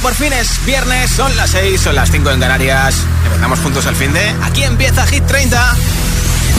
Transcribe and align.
por 0.00 0.14
fin 0.14 0.32
es 0.32 0.64
viernes, 0.64 1.10
son 1.10 1.36
las 1.36 1.50
6, 1.50 1.80
son 1.80 1.94
las 1.94 2.10
5 2.10 2.30
en 2.30 2.40
Canarias. 2.40 2.94
Empezamos 3.26 3.58
juntos 3.60 3.86
al 3.86 3.94
fin 3.94 4.12
de. 4.12 4.34
Aquí 4.42 4.62
empieza 4.62 5.06
Hit 5.06 5.24
30. 5.26 5.76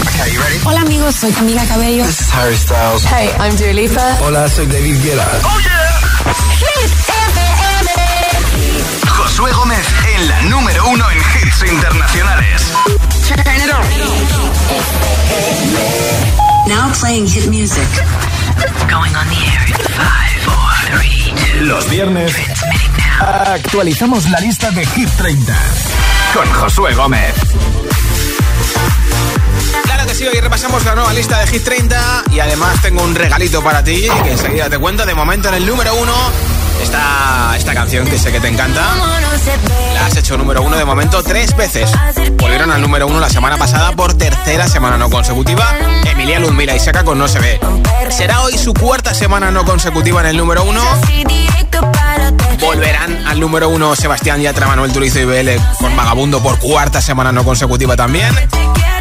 Okay, 0.02 0.34
you 0.34 0.42
ready? 0.42 0.60
Hola 0.64 0.82
amigos, 0.82 1.16
soy 1.16 1.32
Camila 1.32 1.64
Cabello. 1.66 2.06
This 2.06 2.22
is 2.22 2.34
Harry 2.34 2.56
Styles. 2.56 3.04
Hey, 3.06 3.30
I'm 3.40 3.56
Dua 3.58 3.74
Lipa. 3.74 4.18
Hola, 4.22 4.50
soy 4.50 4.68
David 4.68 5.02
Guetta. 5.04 5.28
Oh 5.44 5.60
yeah. 5.60 6.02
Hit 6.60 6.92
FM. 7.08 7.92
Josué 9.08 9.52
Gómez 9.54 9.86
en 10.16 10.28
la 10.28 10.42
número 10.44 10.88
uno 10.88 11.10
en 11.10 11.18
hits 11.18 11.64
internacionales. 11.72 12.62
Turn 13.28 13.56
it 13.56 13.72
on. 13.74 13.86
Now 16.68 16.92
playing 17.00 17.28
hit 17.28 17.48
music. 17.48 17.88
Going 18.90 19.16
on 19.16 19.28
the 19.30 19.36
air 19.36 19.66
in 19.68 19.76
five, 19.96 20.42
four, 20.44 21.00
three, 21.00 21.34
two. 21.36 21.66
Los 21.66 21.90
viernes 21.90 22.34
actualizamos 23.20 24.30
la 24.30 24.40
lista 24.40 24.72
de 24.72 24.86
Hit 24.86 25.10
30 25.18 25.54
Con 26.34 26.52
Josué 26.54 26.94
Gómez. 26.94 27.36
Claro 29.84 30.06
que 30.08 30.16
sí, 30.16 30.26
hoy 30.28 30.40
repasamos 30.40 30.84
la 30.86 30.96
nueva 30.96 31.14
lista 31.14 31.40
de 31.40 31.48
Hit 31.48 31.64
30 31.64 32.24
y 32.32 32.40
además 32.40 32.82
tengo 32.82 33.04
un 33.04 33.16
regalito 33.16 33.64
para 33.64 33.84
ti 33.84 34.08
que 34.24 34.32
enseguida 34.32 34.70
te 34.70 34.78
cuento. 34.78 35.06
De 35.06 35.14
momento 35.14 35.50
en 35.50 35.56
el 35.56 35.66
número 35.66 35.94
uno 35.96 36.14
está 36.82 37.54
esta 37.56 37.74
canción 37.74 38.08
que 38.08 38.18
sé 38.18 38.32
que 38.32 38.40
te 38.40 38.48
encanta. 38.48 38.82
La 39.94 40.06
has 40.06 40.18
hecho 40.18 40.38
número 40.38 40.62
uno 40.62 40.78
de 40.78 40.86
momento 40.86 41.22
tres 41.24 41.56
veces. 41.56 41.92
Volvieron 42.38 42.72
al 42.72 42.82
número 42.82 43.08
uno 43.08 43.20
la 43.20 43.30
semana 43.30 43.58
pasada 43.58 43.92
por 43.92 44.14
tercera 44.16 44.68
semana 44.68 44.98
no 44.98 45.10
consecutiva. 45.10 45.76
Emilia 46.06 46.40
Ludmila 46.40 46.76
y 46.76 46.80
Saca 46.80 47.04
con 47.04 47.18
No 47.18 47.28
se 47.28 47.40
ve. 47.40 47.60
Será 48.10 48.42
hoy 48.42 48.58
su 48.58 48.74
cuarta 48.74 49.14
semana 49.14 49.52
no 49.52 49.66
consecutiva 49.66 50.22
en 50.22 50.28
el 50.28 50.38
número 50.38 50.64
uno. 50.64 50.82
Volverán 52.60 53.28
al 53.28 53.40
número 53.40 53.70
uno 53.70 53.96
Sebastián 53.96 54.42
Yatra, 54.42 54.68
Manuel 54.68 54.92
Turizo 54.92 55.20
y 55.20 55.26
BL 55.26 55.50
con 55.80 55.96
Vagabundo 55.96 56.42
por 56.42 56.60
cuarta 56.60 57.02
semana 57.02 57.32
no 57.32 57.44
consecutiva 57.44 57.96
también. 57.96 58.36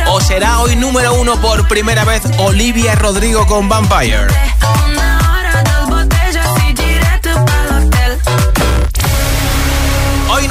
¿O 0.07 0.21
será 0.21 0.61
hoy 0.61 0.77
número 0.77 1.15
uno 1.15 1.41
por 1.41 1.69
primera 1.69 2.05
vez 2.05 2.23
Olivia 2.39 2.95
Rodrigo 2.95 3.47
con 3.47 3.69
Vampire? 3.69 4.27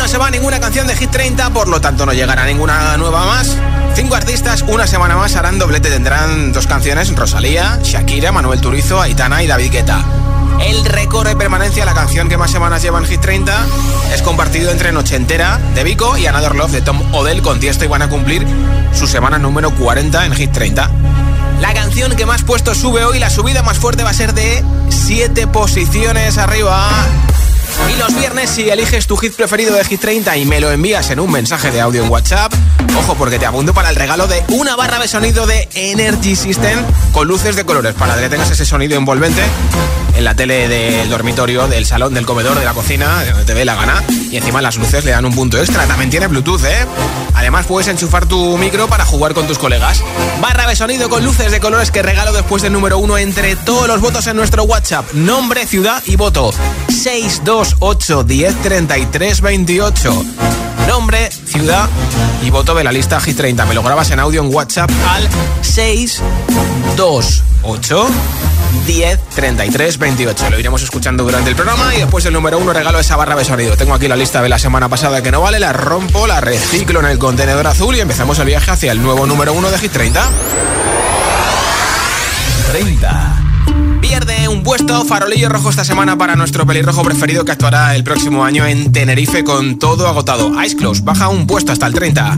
Se 0.10 0.18
va 0.18 0.32
ninguna 0.32 0.60
canción 0.60 0.88
de 0.88 0.96
Hit 0.96 1.12
30, 1.12 1.52
por 1.52 1.68
lo 1.68 1.82
tanto 1.82 2.04
no 2.04 2.14
llegará 2.14 2.44
ninguna 2.44 2.98
nueva 2.98 3.26
más. 3.26 3.56
Cinco 3.94 4.16
artistas, 4.16 4.64
una 4.68 4.88
semana 4.88 5.16
más 5.16 5.36
harán 5.36 5.60
doblete. 5.60 5.92
Tendrán 5.92 6.52
dos 6.52 6.66
canciones, 6.66 7.16
Rosalía, 7.16 7.80
Shakira, 7.84 8.32
Manuel 8.32 8.60
Turizo, 8.60 9.00
Aitana 9.00 9.44
y 9.44 9.48
David 9.48 9.72
Guetta. 9.72 10.04
El 10.66 10.84
récord 10.86 11.28
de 11.28 11.36
permanencia, 11.36 11.86
la 11.86 11.94
canción 11.94 12.28
que 12.28 12.38
más 12.38 12.50
semanas 12.50 12.82
lleva 12.82 12.98
en 12.98 13.06
Hit 13.06 13.22
30, 13.22 13.68
es 14.12 14.24
compartido 14.24 14.72
entre 14.72 14.92
Noche 14.92 15.16
Entera 15.16 15.60
de 15.76 15.84
Vico 15.84 16.18
y 16.18 16.26
Another 16.26 16.56
Love 16.56 16.72
de 16.72 16.82
Tom 16.82 17.14
Odell 17.14 17.44
con 17.44 17.60
Tiesto 17.60 17.86
y 17.86 17.88
van 17.88 18.02
a 18.02 18.10
cumplir 18.10 18.48
su 18.92 19.06
semana 19.06 19.38
número 19.38 19.70
40 19.76 20.26
en 20.26 20.34
Hit 20.34 20.52
30. 20.52 20.90
La 21.62 21.76
canción 21.76 22.16
que 22.16 22.26
más 22.26 22.42
puesto 22.42 22.74
sube 22.74 23.06
hoy, 23.06 23.20
la 23.20 23.30
subida 23.30 23.62
más 23.62 23.78
fuerte 23.78 24.04
va 24.04 24.10
a 24.10 24.16
ser 24.16 24.34
de 24.34 24.64
7 24.90 25.46
posiciones 25.46 26.40
arriba. 26.40 26.90
Y 27.88 27.98
los 27.98 28.16
viernes, 28.16 28.50
si 28.50 28.70
eliges 28.70 29.08
tu 29.08 29.16
hit 29.18 29.34
preferido 29.34 29.76
de 29.76 29.84
Hit 29.86 30.02
30 30.02 30.38
y 30.38 30.46
me 30.46 30.60
lo 30.60 30.72
envías 30.72 31.10
en 31.12 31.20
un 31.20 31.32
mensaje 31.32 31.72
de 31.72 31.82
audio 31.82 32.04
en 32.04 32.10
WhatsApp, 32.10 32.54
ojo 32.98 33.16
porque 33.16 33.40
te 33.40 33.46
apunto 33.46 33.74
para 33.74 33.90
el 33.90 33.96
regalo 33.96 34.28
de 34.28 34.44
una 34.50 34.76
barra 34.76 35.00
de 35.00 35.08
sonido 35.08 35.48
de 35.48 35.68
Energy 35.74 36.36
System 36.36 36.80
con 37.12 37.28
luces 37.28 37.56
de 37.56 37.66
colores 37.66 37.94
para 37.94 38.20
que 38.20 38.30
tengas 38.30 38.52
ese 38.52 38.66
sonido 38.66 38.98
envolvente 38.98 39.42
en 40.16 40.24
la 40.26 40.36
tele 40.36 40.68
del 40.68 41.10
dormitorio, 41.10 41.68
del 41.68 41.86
salón, 41.86 42.14
del 42.14 42.26
comedor, 42.26 42.60
de 42.60 42.66
la 42.66 42.74
cocina, 42.74 43.24
de 43.24 43.32
donde 43.32 43.46
te 43.46 43.54
dé 43.54 43.64
la 43.64 43.76
gana. 43.76 44.04
Y 44.30 44.38
encima 44.38 44.62
las 44.62 44.76
luces 44.76 45.06
le 45.06 45.12
dan 45.12 45.26
un 45.26 45.34
punto 45.34 45.58
extra. 45.58 45.86
También 45.86 46.10
tiene 46.10 46.28
Bluetooth, 46.28 46.64
¿eh? 46.66 46.86
Además 47.36 47.66
puedes 47.66 47.88
enchufar 47.88 48.26
tu 48.26 48.58
micro 48.58 48.88
para 48.88 49.06
jugar 49.06 49.34
con 49.34 49.48
tus 49.48 49.58
colegas. 49.58 50.04
Barra 50.42 50.68
de 50.68 50.76
sonido 50.76 51.10
con 51.10 51.24
luces 51.24 51.52
de 51.52 51.62
colores 51.62 51.90
que 51.90 52.02
regalo 52.02 52.34
después 52.34 52.62
del 52.62 52.74
número 52.74 52.98
uno 52.98 53.18
entre 53.18 53.56
todos 53.56 53.88
los 53.88 54.02
votos 54.02 54.28
en 54.28 54.36
nuestro 54.36 54.64
WhatsApp. 54.64 55.10
Nombre, 55.14 55.66
ciudad 55.66 56.04
y 56.06 56.18
voto. 56.18 56.52
628 57.70 58.24
10 58.24 58.56
33 58.62 59.42
28. 59.42 60.26
Nombre, 60.88 61.30
ciudad 61.32 61.88
y 62.42 62.50
voto 62.50 62.74
de 62.74 62.84
la 62.84 62.92
lista 62.92 63.20
Hit 63.20 63.38
30. 63.38 63.66
Me 63.66 63.76
lo 63.76 63.84
grabas 63.84 64.10
en 64.12 64.20
audio 64.20 64.42
en 64.42 64.54
WhatsApp 64.54 64.90
al 65.08 65.28
628 65.62 68.08
10 68.86 69.20
33 69.36 69.98
28. 69.98 70.50
Lo 70.50 70.60
iremos 70.60 70.82
escuchando 70.82 71.24
durante 71.24 71.50
el 71.50 71.56
programa 71.56 71.96
y 71.96 72.00
después 72.00 72.26
el 72.26 72.34
número 72.34 72.58
uno 72.58 72.74
regalo 72.74 73.00
esa 73.00 73.16
barra 73.16 73.36
de 73.36 73.46
sonido. 73.46 73.78
Tengo 73.78 73.94
aquí 73.94 74.08
la 74.08 74.16
lista 74.16 74.42
de 74.42 74.50
la 74.50 74.60
semana 74.60 74.90
pasada 74.90 75.22
que 75.22 75.32
no 75.32 75.42
vale, 75.42 75.60
la 75.60 75.74
rompo, 75.74 76.28
la 76.28 76.42
reciclo 76.42 77.00
en 77.00 77.06
el 77.06 77.20
contenedor 77.20 77.68
azul 77.68 77.96
y 77.96 78.00
empezamos 78.00 78.40
el 78.40 78.48
viaje 78.48 78.72
hacia 78.72 78.92
el 78.92 79.02
nuevo 79.02 79.26
número 79.26 79.54
uno 79.54 79.70
de 79.70 79.78
Hit 79.78 79.92
30. 79.92 80.30
30 82.72 83.39
Pierde 84.10 84.48
un 84.48 84.64
puesto, 84.64 85.06
farolillo 85.06 85.50
rojo 85.50 85.70
esta 85.70 85.84
semana 85.84 86.18
para 86.18 86.36
nuestro 86.36 86.66
pelirrojo 86.66 87.04
preferido 87.04 87.46
que 87.46 87.52
actuará 87.52 87.96
el 87.96 88.04
próximo 88.04 88.44
año 88.44 88.66
en 88.66 88.92
Tenerife 88.92 89.44
con 89.44 89.78
todo 89.78 90.08
agotado. 90.08 90.52
Ice 90.64 90.76
Close 90.76 91.04
baja 91.04 91.30
un 91.30 91.46
puesto 91.46 91.72
hasta 91.72 91.86
el 91.86 91.94
30. 91.94 92.38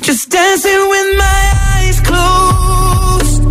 just 0.00 0.30
dancing 0.30 0.88
with 0.88 1.16
my 1.16 1.52
eyes 1.76 2.00
closed. 2.00 3.42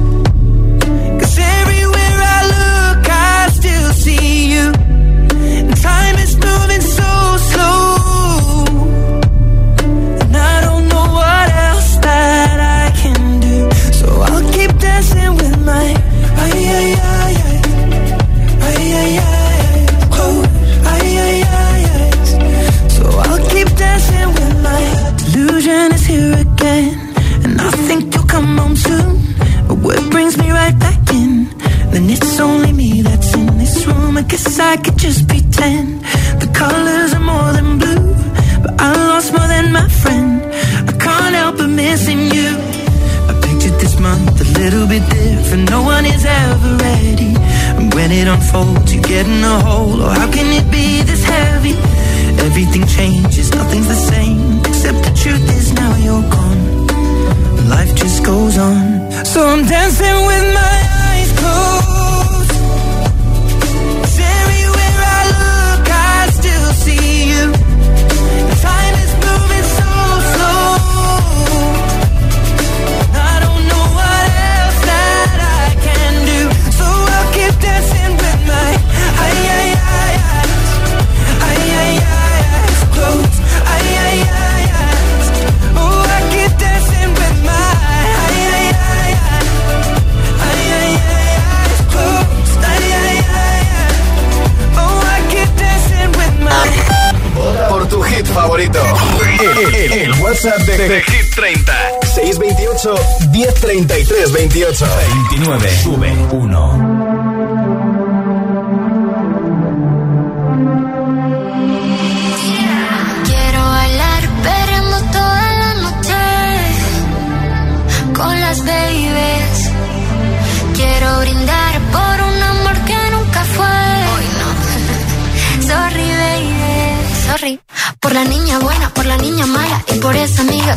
Cause 1.20 1.38
everywhere 1.40 2.18
I 2.38 2.42
look, 2.56 3.10
I 3.10 3.50
still 3.54 3.94
see 3.94 4.52
you. 4.54 4.72
And 5.58 5.76
time 5.82 6.16
is 6.16 6.36
moving 6.36 6.82
so 6.82 7.38
slow. 7.52 8.66
And 10.22 10.36
I 10.36 10.62
don't 10.62 10.88
know 10.88 11.08
what 11.20 11.50
else 11.70 11.98
that 11.98 12.60
I 12.60 12.92
can 13.02 13.40
do. 13.40 13.72
So 13.94 14.08
I'll 14.22 14.52
keep 14.54 14.72
dancing 14.80 15.36
with 15.36 15.58
my 15.66 15.93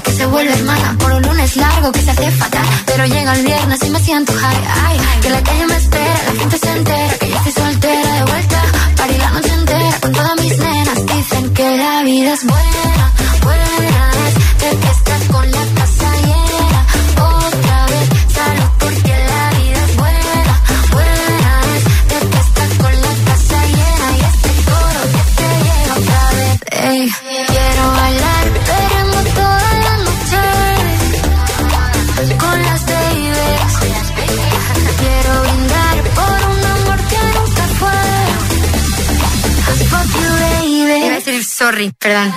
que 0.03 0.13
se 0.13 0.27
vuelve 0.27 0.53
hermana 0.53 0.97
por 0.99 1.13
un 1.13 1.23
lunes 1.23 1.57
largo 1.57 1.93
que 1.93 2.03
se 2.03 2.11
hace 2.11 2.31
fatal. 2.33 2.67
Pero 2.87 3.07
llega 3.07 3.35
el 3.35 3.45
viernes 3.45 3.81
y 3.85 3.91
me 3.91 4.01
siento 4.01 4.33
high, 4.33 4.65
ay, 4.87 5.01
que 5.23 5.31
la 5.31 5.43
calle 5.43 5.67
me 5.67 5.77
espera, 5.77 6.23
la 6.27 6.41
gente 6.41 6.59
se 6.59 6.71
entera 6.73 7.19
que 7.19 7.29
yo 7.31 7.37
estoy 7.37 7.53
soltera 7.53 8.15
de 8.15 8.25
vuelta. 8.25 8.63
Para 8.97 9.13
la 9.13 9.31
noche 9.31 9.53
entera 9.53 10.01
con 10.01 10.13
todas 10.13 10.41
mis 10.43 10.59
nenas. 10.59 11.07
Dicen 11.07 11.55
que 11.55 11.77
la 11.77 12.03
vida 12.03 12.33
es 12.35 12.45
buena, 12.45 13.13
buena 13.43 14.11
es 14.27 14.35
de 14.61 14.79
que 14.81 15.06
Perdón. 41.99 42.33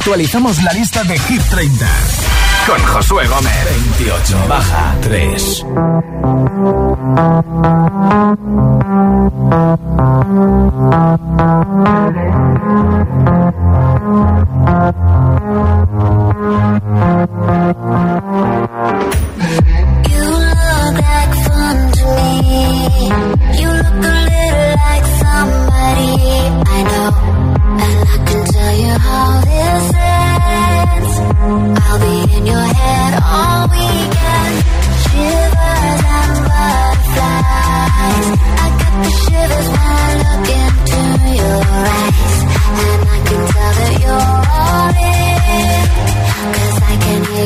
actualizamos 0.00 0.62
la 0.62 0.72
lista 0.72 1.04
de 1.04 1.18
Hit 1.18 1.42
30 1.50 1.86
con 2.66 2.82
Josué 2.86 3.26
Gómez. 3.26 3.52
28 3.98 4.46
baja 4.48 4.96
3. 5.02 5.66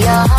your 0.05 0.34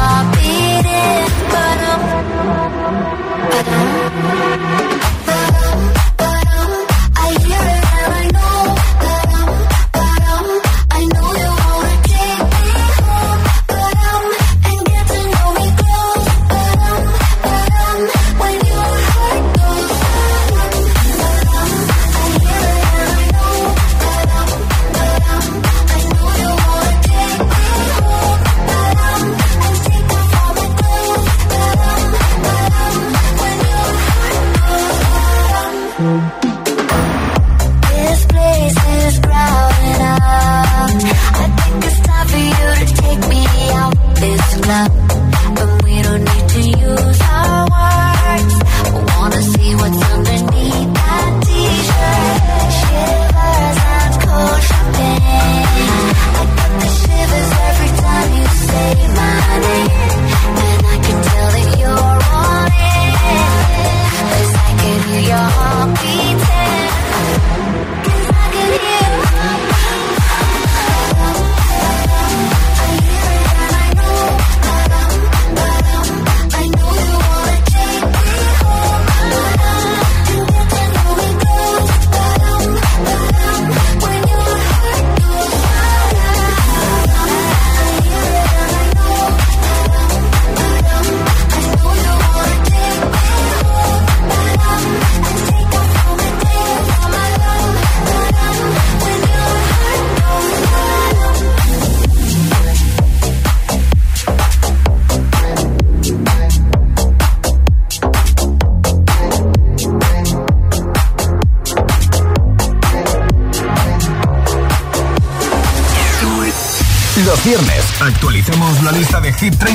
Hit 119.46 119.54
30. 119.60 119.75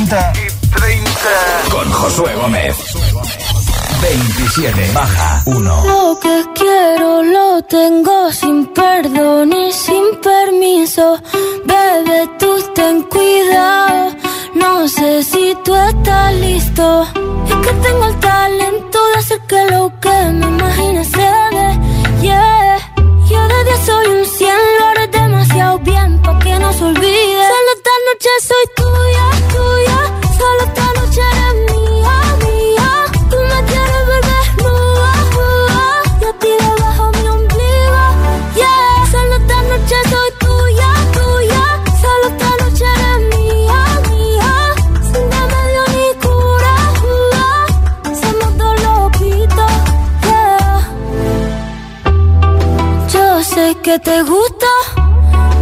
que 53.90 53.98
te 53.98 54.22
gusta 54.22 54.68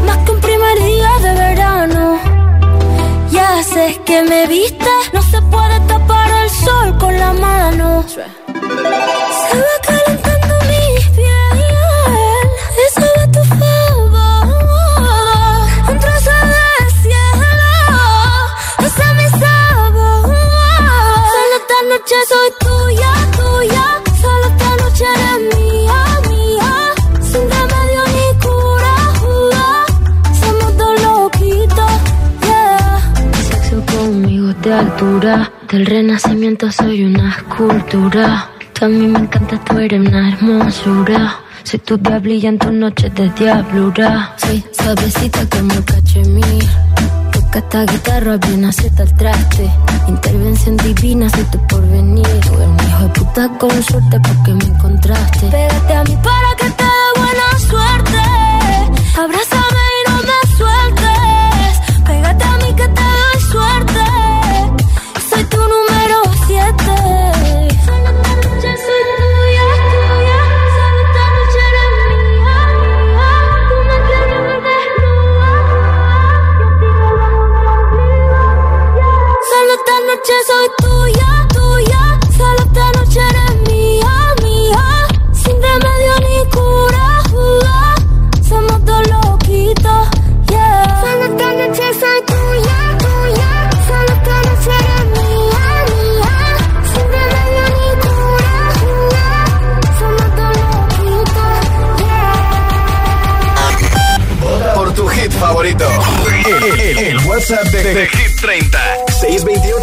más 0.05 0.19
que 0.19 0.33
un 0.33 0.41
primer 0.41 0.79
día 0.83 1.13
de 1.23 1.33
verano. 1.33 2.19
Ya 3.31 3.59
haces 3.59 3.97
que 4.05 4.23
me 4.23 4.47
viste, 4.47 4.91
no 5.15 5.23
se 5.23 5.41
puede 5.41 5.81
tapar 5.93 6.31
el 6.43 6.51
sol 6.51 6.99
con 6.99 7.19
la 7.19 7.33
mano. 7.33 8.05
Se 8.07 8.21
va 9.67 9.77
calentando 9.89 10.55
mi 10.71 10.85
piel, 11.17 11.59
eso 12.87 13.07
es 13.23 13.33
tu 13.33 13.43
favor. 13.61 14.47
Un 15.91 15.99
trozo 15.99 16.35
de 16.53 16.67
cielo, 17.01 17.73
ese 18.87 19.03
es 19.09 19.15
mi 19.21 19.29
sabor. 19.41 20.37
Solo 21.33 21.55
esta 21.61 21.79
noche 21.91 22.17
soy 22.29 22.51
tú. 22.61 22.68
cultura. 34.99 35.51
Del 35.71 35.87
renacimiento 35.87 36.71
soy 36.73 37.05
una 37.05 37.31
escultura. 37.31 38.51
Tú 38.73 38.85
a 38.85 38.89
mí 38.89 39.07
me 39.07 39.19
encanta, 39.21 39.59
tú 39.65 39.79
eres 39.79 40.01
una 40.01 40.31
hermosura. 40.31 41.37
Soy 41.63 41.79
tu 41.81 41.97
diablilla 41.99 42.49
en 42.49 42.59
tus 42.59 42.73
noches 42.73 43.15
de 43.15 43.29
diablura. 43.31 44.35
Soy 44.39 44.65
suavecita 44.73 45.41
como 45.51 45.85
cachemir. 45.85 46.65
Toca 47.33 47.59
esta 47.59 47.85
guitarra 47.85 48.37
bien 48.39 48.65
acierta 48.65 49.03
el 49.05 49.15
traste. 49.15 49.71
Intervención 50.09 50.77
divina, 50.79 51.29
soy 51.31 51.45
tu 51.45 51.67
porvenir. 51.67 52.27
Tú 52.41 52.55
eres 52.55 52.89
hijo 52.89 53.03
de 53.03 53.09
puta 53.11 53.49
con 53.59 53.83
suerte 53.83 54.21
porque 54.21 54.53
me 54.53 54.65
encontraste. 54.65 55.47
Pégate 55.49 55.95
a 55.95 56.05
mí 56.05 56.19
para 56.23 56.51
que 56.59 56.71
te 56.71 56.85
dé 56.85 57.21
buena 57.21 57.59
suerte. 57.69 58.19
Abraza 59.21 59.58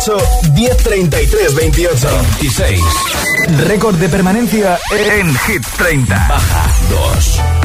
628 0.06 0.54
1033 0.54 1.56
28 1.56 2.08
26. 2.40 2.80
Récord 3.68 3.98
de 3.98 4.08
permanencia 4.08 4.78
en 4.92 5.36
Hit 5.48 5.66
30. 5.78 6.28
Baja 6.28 6.72
2. 6.90 7.65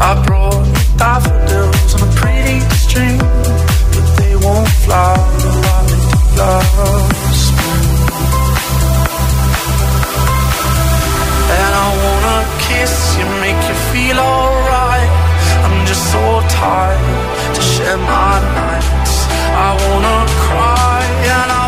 I 0.00 0.22
brought 0.26 0.64
daffodils 0.96 1.94
on 1.94 2.08
a 2.08 2.12
pretty 2.14 2.60
string, 2.76 3.18
but 3.18 4.06
they 4.18 4.36
won't. 4.36 4.78
And 11.50 11.74
I 11.74 11.88
wanna 12.04 12.38
kiss 12.60 13.16
you, 13.18 13.24
make 13.40 13.60
you 13.68 13.74
feel 13.92 14.18
alright. 14.18 15.10
I'm 15.64 15.86
just 15.86 16.12
so 16.12 16.42
tired 16.48 17.54
to 17.54 17.60
share 17.60 17.96
my 17.96 18.38
nights. 18.60 19.26
I 19.66 19.70
wanna 19.82 20.18
cry 20.46 21.02
and 21.34 21.50
I 21.50 21.67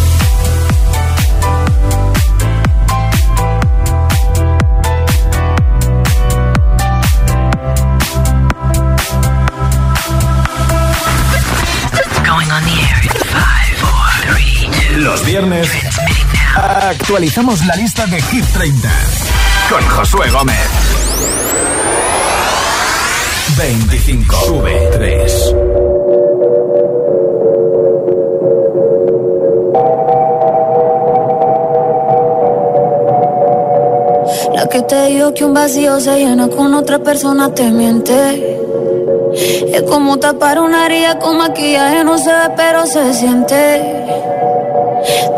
actualizamos 16.89 17.65
la 17.65 17.75
lista 17.75 18.05
de 18.05 18.21
Hit 18.21 18.45
30 18.53 18.89
con 19.69 19.81
Josué 19.87 20.29
Gómez. 20.29 20.57
25. 23.57 24.35
Sube 24.45 24.89
3. 24.91 25.55
La 34.53 34.67
que 34.67 34.81
te 34.81 35.05
dijo 35.07 35.33
que 35.33 35.45
un 35.45 35.53
vacío 35.53 35.99
se 36.01 36.17
llena 36.17 36.49
con 36.49 36.73
otra 36.73 36.99
persona 36.99 37.53
te 37.53 37.71
miente. 37.71 38.57
Es 39.33 39.81
como 39.83 40.17
tapar 40.17 40.59
una 40.59 40.87
herida 40.87 41.17
con 41.19 41.37
maquillaje, 41.37 42.03
no 42.03 42.17
se 42.17 42.29
ve, 42.29 42.49
pero 42.57 42.85
se 42.85 43.13
siente. 43.13 44.00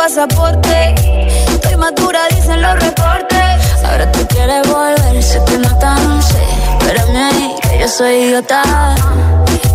Pasaporte. 0.00 0.94
Estoy 1.52 1.76
madura, 1.76 2.20
dicen 2.30 2.62
los 2.62 2.74
reportes. 2.74 3.84
Ahora 3.84 4.10
tú 4.12 4.26
quieres 4.28 4.66
volver, 4.66 5.22
sé 5.22 5.38
que 5.44 5.58
no 5.58 5.78
tan 5.78 6.22
sé. 6.22 6.42
Espérame 6.78 7.16
ahí, 7.16 7.54
que 7.62 7.78
yo 7.80 7.88
soy 7.88 8.14
idiota. 8.24 8.62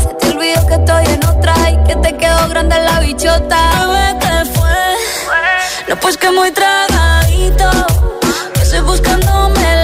Se 0.02 0.08
te 0.20 0.28
olvidó 0.32 0.66
que 0.68 0.74
estoy 0.74 1.06
en 1.14 1.26
otra 1.26 1.54
y 1.70 1.78
que 1.88 1.96
te 1.96 2.18
quedó 2.18 2.50
grande 2.50 2.76
la 2.80 3.00
bichota. 3.02 3.60
Bebé, 3.80 4.18
¿qué 4.20 4.46
fue? 4.56 4.84
No, 5.88 5.96
pues 5.98 6.18
que 6.18 6.32
muy 6.32 6.52
tragadito. 6.52 7.70
Que 8.56 8.62
estoy 8.62 8.82
buscándome 8.82 9.75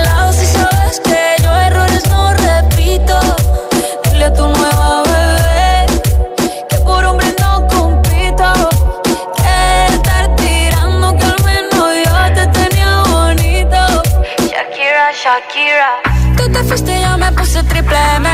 Shakira. 15.31 15.91
Te 16.35 16.63
fuiste 16.65 17.01
yo 17.01 17.17
me 17.17 17.31
puse 17.31 17.63
triple 17.63 17.95
M. 18.17 18.27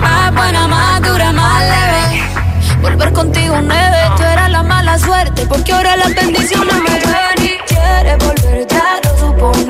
Más 0.00 0.32
buena, 0.32 0.68
más 0.68 1.02
dura, 1.02 1.32
más 1.32 1.60
leve. 1.60 2.22
Volver 2.80 3.12
contigo 3.12 3.56
nueve, 3.60 3.98
tú 4.16 4.22
eras 4.22 4.48
la 4.48 4.62
mala 4.62 4.96
suerte. 4.96 5.44
Porque 5.46 5.72
ahora 5.72 5.96
las 5.96 6.14
bendiciones 6.14 6.76
me 6.86 6.90
ven 6.90 7.46
y 7.46 7.58
quieres 7.66 8.18
volver, 8.18 8.66
ya 8.68 9.00
lo 9.02 9.18
suponía. 9.18 9.69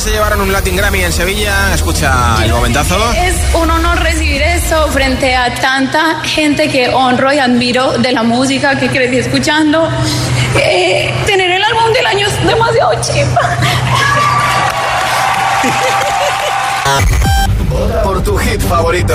Se 0.00 0.10
llevaron 0.10 0.40
un 0.40 0.50
Latin 0.50 0.74
Grammy 0.74 1.02
en 1.02 1.12
Sevilla. 1.12 1.74
Escucha 1.74 2.42
el 2.44 2.52
momentazo. 2.52 2.96
Es 3.12 3.34
un 3.54 3.70
honor 3.70 3.98
recibir 4.00 4.40
eso 4.40 4.88
frente 4.88 5.34
a 5.34 5.54
tanta 5.54 6.20
gente 6.24 6.70
que 6.70 6.88
honro 6.88 7.32
y 7.32 7.38
admiro 7.38 7.98
de 7.98 8.12
la 8.12 8.22
música 8.22 8.78
que 8.78 8.88
crecí 8.88 9.18
escuchando. 9.18 9.90
Eh, 10.56 11.12
tener 11.26 11.50
el 11.50 11.62
álbum 11.62 11.92
del 11.92 12.06
año 12.06 12.26
es 12.26 12.46
demasiado 12.46 12.92
chipa. 13.02 13.58
por 18.02 18.22
tu 18.22 18.36
hit 18.38 18.60
favorito. 18.62 19.14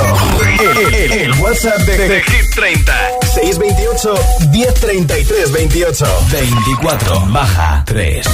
El, 0.94 1.34
WhatsApp 1.40 1.80
de, 1.80 2.22
Hit 2.22 2.56
30. 2.56 2.94
628 3.34 4.16
1033 4.52 5.52
28. 5.52 6.06
24 6.32 7.26
baja 7.28 7.84
3. 7.86 8.28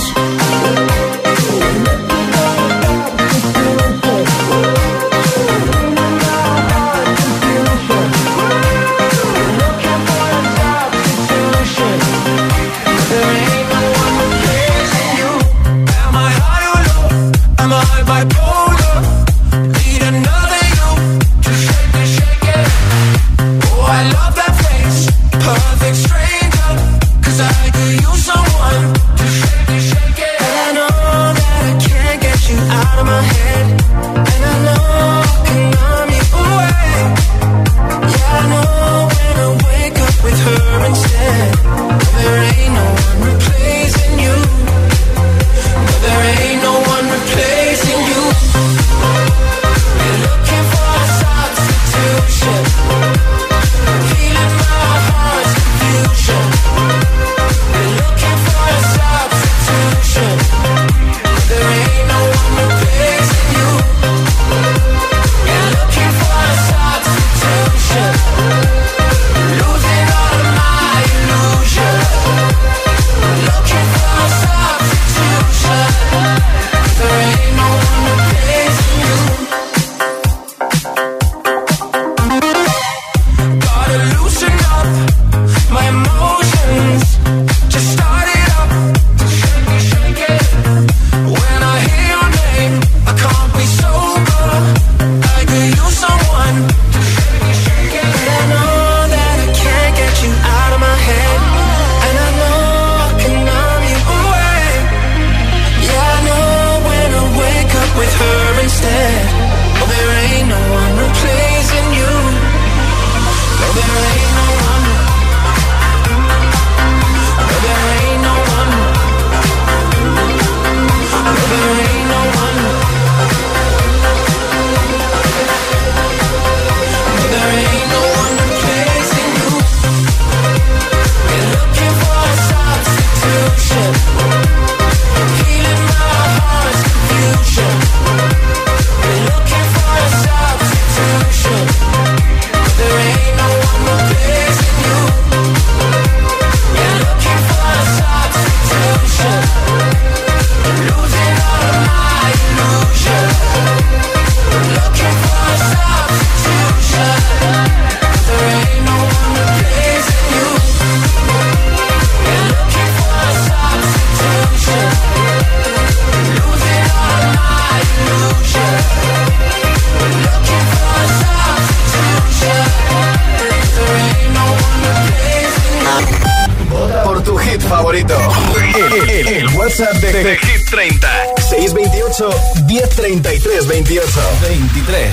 1033 183.21 183.67
28 183.67 184.07
23. 184.41 185.12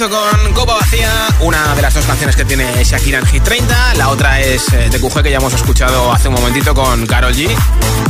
Turizo 0.00 0.18
con 0.18 0.54
Copa 0.54 0.76
Vacía, 0.76 1.10
una 1.40 1.74
de 1.74 1.82
las 1.82 1.92
dos 1.92 2.06
canciones 2.06 2.34
que 2.34 2.46
tiene 2.46 2.82
Shakira 2.84 3.18
en 3.18 3.26
Hit 3.26 3.42
30. 3.42 3.94
La 3.94 4.08
otra 4.08 4.40
es 4.40 4.72
eh, 4.72 4.88
de 4.88 4.98
QG 4.98 5.22
que 5.22 5.30
ya 5.30 5.36
hemos 5.36 5.52
escuchado 5.52 6.10
hace 6.10 6.28
un 6.28 6.34
momentito 6.34 6.74
con 6.74 7.06
Carol 7.06 7.34
G. 7.34 7.50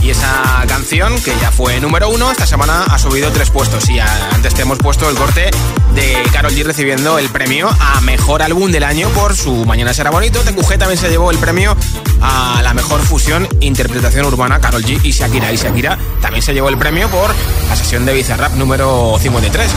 Y 0.01 0.11
esa 0.11 0.65
canción, 0.69 1.21
que 1.21 1.33
ya 1.41 1.51
fue 1.51 1.81
número 1.81 2.09
uno, 2.09 2.31
esta 2.31 2.47
semana 2.47 2.85
ha 2.85 2.99
subido 2.99 3.33
tres 3.33 3.51
puestos. 3.51 3.89
Y 3.89 3.99
antes 3.99 4.55
te 4.55 4.63
hemos 4.63 4.79
puesto 4.79 5.09
el 5.11 5.17
corte 5.17 5.51
de 5.95 6.23
Carol 6.33 6.53
G 6.53 6.63
recibiendo 6.63 7.19
el 7.19 7.29
premio 7.29 7.69
a 7.69 8.01
Mejor 8.03 8.43
Álbum 8.43 8.71
del 8.71 8.85
Año 8.85 9.09
por 9.09 9.35
su 9.35 9.65
Mañana 9.65 9.93
será 9.93 10.11
bonito. 10.11 10.41
TQG 10.41 10.79
también 10.79 10.99
se 10.99 11.09
llevó 11.09 11.33
el 11.33 11.39
premio 11.39 11.77
a 12.21 12.61
la 12.63 12.73
Mejor 12.73 13.01
Fusión 13.01 13.49
Interpretación 13.61 14.27
Urbana, 14.27 14.61
Carol 14.61 14.85
G 14.85 15.01
y 15.03 15.11
Shakira. 15.11 15.51
Y 15.53 15.57
Shakira 15.57 15.99
también 16.21 16.43
se 16.43 16.53
llevó 16.53 16.69
el 16.69 16.79
premio 16.79 17.09
por 17.09 17.35
la 17.69 17.75
sesión 17.75 18.07
de 18.07 18.13
Bizarrap 18.13 18.53
número 18.53 19.17
53. 19.21 19.71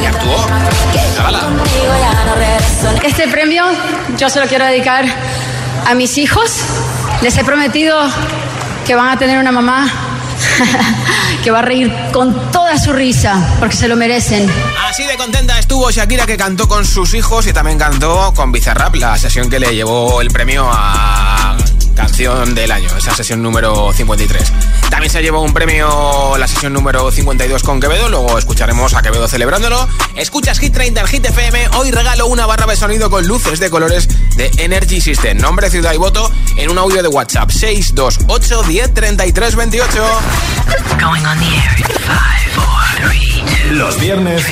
Y 0.00 0.06
actuó. 0.06 0.46
Este 3.02 3.28
premio 3.28 3.64
yo 4.16 4.28
se 4.28 4.40
lo 4.40 4.46
quiero 4.46 4.64
dedicar 4.64 5.04
a 5.86 5.94
mis 5.94 6.18
hijos. 6.18 6.56
Les 7.22 7.36
he 7.38 7.44
prometido 7.44 7.98
que 8.86 8.94
van 8.94 9.10
a 9.10 9.18
tener 9.18 9.38
una 9.38 9.52
mamá 9.52 9.90
que 11.44 11.50
va 11.50 11.60
a 11.60 11.62
reír 11.62 11.92
con 12.12 12.50
toda 12.50 12.78
su 12.78 12.92
risa, 12.92 13.56
porque 13.58 13.76
se 13.76 13.88
lo 13.88 13.96
merecen. 13.96 14.50
Así 14.88 15.04
de 15.04 15.16
contenta 15.16 15.58
estuvo 15.58 15.90
Shakira 15.90 16.26
que 16.26 16.36
cantó 16.36 16.68
con 16.68 16.84
sus 16.84 17.14
hijos 17.14 17.46
y 17.46 17.52
también 17.52 17.78
cantó 17.78 18.32
con 18.34 18.52
Bizarrap, 18.52 18.94
la 18.96 19.16
sesión 19.18 19.48
que 19.48 19.58
le 19.58 19.74
llevó 19.74 20.20
el 20.20 20.28
premio 20.28 20.68
a 20.70 21.56
canción 21.94 22.54
del 22.54 22.70
año, 22.70 22.88
esa 22.96 23.14
sesión 23.14 23.42
número 23.42 23.92
53. 23.92 24.52
También 25.04 25.20
se 25.20 25.22
llevó 25.22 25.42
un 25.42 25.52
premio 25.52 26.34
la 26.38 26.48
sesión 26.48 26.72
número 26.72 27.10
52 27.10 27.62
con 27.62 27.78
Quevedo, 27.78 28.08
luego 28.08 28.38
escucharemos 28.38 28.94
a 28.94 29.02
Quevedo 29.02 29.28
celebrándolo. 29.28 29.86
Escuchas 30.16 30.58
Hit 30.58 30.72
30 30.72 30.98
en 31.02 31.06
Hit 31.06 31.26
FM, 31.26 31.68
hoy 31.76 31.90
regalo 31.90 32.26
una 32.26 32.46
barra 32.46 32.64
de 32.64 32.74
sonido 32.74 33.10
con 33.10 33.26
luces 33.26 33.60
de 33.60 33.68
colores 33.68 34.08
de 34.34 34.50
Energy 34.56 35.02
System, 35.02 35.36
nombre, 35.36 35.68
ciudad 35.68 35.92
y 35.92 35.98
voto 35.98 36.32
en 36.56 36.70
un 36.70 36.78
audio 36.78 37.02
de 37.02 37.08
WhatsApp 37.08 37.50
628 37.50 38.62
10 38.62 38.94
33 38.94 39.56
28. 39.56 39.92
Going 40.98 41.26
on 41.26 41.38
the 41.38 41.54
air 41.54 41.76
in 41.76 41.84
five, 41.84 42.50
four, 42.54 43.06
three, 43.06 43.42
two. 43.44 43.74
Los 43.74 44.00
viernes 44.00 44.42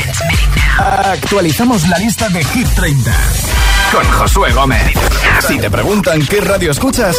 actualizamos 0.77 1.89
la 1.89 1.97
lista 1.97 2.29
de 2.29 2.45
Hit 2.45 2.69
30 2.75 3.11
con 3.91 4.05
Josué 4.05 4.53
Gómez. 4.53 4.93
Si 5.49 5.59
te 5.59 5.71
preguntan 5.71 6.21
qué 6.27 6.43
radio 6.43 6.73
escuchas, 6.73 7.17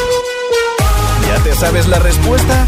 ¿ya 1.28 1.42
te 1.42 1.56
sabes 1.56 1.88
la 1.88 1.98
respuesta? 1.98 2.68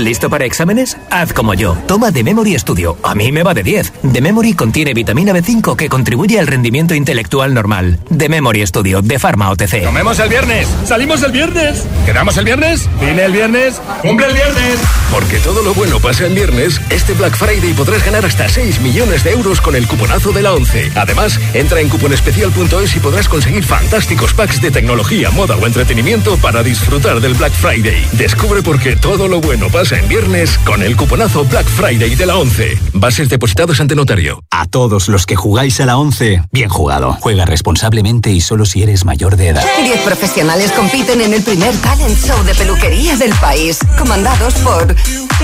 ¿Listo 0.00 0.30
para 0.30 0.46
exámenes? 0.46 0.96
Haz 1.10 1.34
como 1.34 1.52
yo. 1.52 1.76
Toma 1.86 2.10
The 2.10 2.24
Memory 2.24 2.58
Studio. 2.58 2.96
A 3.02 3.14
mí 3.14 3.30
me 3.32 3.42
va 3.42 3.52
de 3.52 3.62
10. 3.62 3.92
The 4.14 4.22
Memory 4.22 4.54
contiene 4.54 4.94
vitamina 4.94 5.34
B5 5.34 5.76
que 5.76 5.90
contribuye 5.90 6.40
al 6.40 6.46
rendimiento 6.46 6.94
intelectual 6.94 7.52
normal. 7.52 7.98
The 8.16 8.30
Memory 8.30 8.66
Studio 8.66 9.02
de 9.02 9.18
Pharma 9.18 9.50
OTC. 9.50 9.84
Comemos 9.84 10.18
el 10.18 10.30
viernes, 10.30 10.68
salimos 10.86 11.22
el 11.22 11.32
viernes, 11.32 11.84
quedamos 12.06 12.34
el 12.38 12.46
viernes, 12.46 12.88
viene 12.98 13.26
el 13.26 13.32
viernes, 13.32 13.78
cumple 14.00 14.28
el 14.28 14.32
viernes. 14.32 14.78
Porque 15.10 15.38
todo 15.38 15.62
lo 15.62 15.74
bueno 15.74 16.00
pasa 16.00 16.26
en 16.26 16.34
viernes, 16.34 16.80
este 16.88 17.12
Black 17.12 17.36
Friday 17.36 17.74
podrás 17.74 18.02
ganar 18.02 18.24
hasta 18.24 18.48
6 18.48 18.80
millones 18.80 19.22
de 19.22 19.32
euros 19.32 19.60
con 19.60 19.76
el 19.76 19.86
cuponazo 19.86 20.32
de 20.32 20.40
la 20.40 20.54
11. 20.54 20.92
Además, 20.94 21.38
entra 21.52 21.80
en 21.80 21.90
cuponespecial.es 21.90 22.96
y 22.96 23.00
podrás 23.00 23.28
conseguir 23.28 23.64
fantásticos 23.64 24.32
packs 24.32 24.62
de 24.62 24.70
tecnología, 24.70 25.30
moda 25.30 25.56
o 25.56 25.66
entretenimiento 25.66 26.38
para 26.38 26.62
disfrutar 26.62 27.20
del 27.20 27.34
Black 27.34 27.52
Friday. 27.52 28.06
Descubre 28.12 28.62
por 28.62 28.80
qué 28.80 28.96
todo 28.96 29.28
lo 29.28 29.42
bueno 29.42 29.68
pasa 29.68 29.89
en 29.98 30.08
viernes 30.08 30.58
con 30.58 30.82
el 30.82 30.96
cuponazo 30.96 31.44
Black 31.44 31.66
Friday 31.66 32.14
de 32.14 32.26
la 32.26 32.36
11. 32.36 32.78
Bases 32.92 33.28
depositados 33.28 33.80
ante 33.80 33.94
notario. 33.94 34.42
A 34.50 34.66
todos 34.66 35.08
los 35.08 35.26
que 35.26 35.36
jugáis 35.36 35.80
a 35.80 35.86
la 35.86 35.96
11, 35.98 36.42
bien 36.52 36.68
jugado. 36.68 37.16
Juega 37.20 37.44
responsablemente 37.44 38.30
y 38.30 38.40
solo 38.40 38.66
si 38.66 38.82
eres 38.82 39.04
mayor 39.04 39.36
de 39.36 39.48
edad. 39.48 39.64
Diez 39.82 40.00
profesionales 40.00 40.72
compiten 40.72 41.20
en 41.20 41.34
el 41.34 41.42
primer 41.42 41.74
talent 41.78 42.16
show 42.18 42.42
de 42.44 42.54
peluquería 42.54 43.16
del 43.16 43.34
país, 43.34 43.78
comandados 43.98 44.54
por 44.54 44.94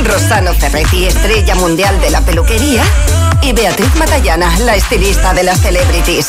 Rosano 0.04 0.52
Ferretti, 0.54 1.06
estrella 1.06 1.54
mundial 1.54 2.00
de 2.00 2.10
la 2.10 2.20
peluquería, 2.20 2.84
y 3.42 3.52
Beatriz 3.52 3.94
Matallana, 3.96 4.58
la 4.60 4.76
estilista 4.76 5.34
de 5.34 5.42
las 5.42 5.60
celebrities. 5.60 6.28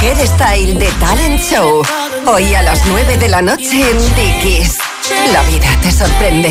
Hairstyle 0.00 0.78
de 0.78 0.90
Talent 1.00 1.40
Show. 1.40 1.82
Hoy 2.26 2.54
a 2.54 2.62
las 2.62 2.84
9 2.86 3.18
de 3.18 3.28
la 3.28 3.42
noche 3.42 3.82
en 3.88 3.98
Dickies. 4.16 4.91
La 5.10 5.42
vida 5.42 5.66
te 5.82 5.90
sorprende. 5.90 6.48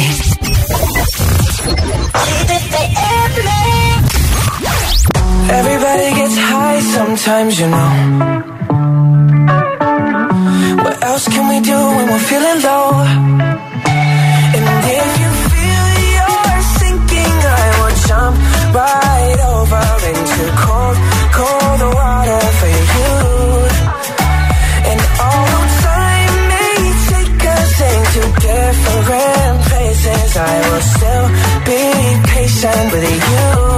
Everybody 5.49 6.13
gets 6.15 6.37
high 6.37 6.79
sometimes, 6.81 7.59
you 7.59 7.67
know. 7.67 7.91
What 10.83 11.03
else 11.03 11.27
can 11.29 11.47
we 11.47 11.59
do 11.61 11.77
when 11.95 12.07
we're 12.11 12.27
feeling 12.31 12.61
low? 12.61 12.91
And 14.57 14.65
if 14.99 15.11
you 15.21 15.31
feel 15.53 15.85
you're 16.15 16.61
sinking, 16.79 17.35
I 17.59 17.65
will 17.77 17.95
jump 18.07 18.35
right 18.75 19.39
over 19.55 19.83
into 20.11 20.43
cold, 20.63 20.97
I 30.37 30.61
will 30.69 30.81
still 30.81 31.27
be 31.65 32.31
patient 32.31 32.91
with 32.93 33.65
you. 33.65 33.70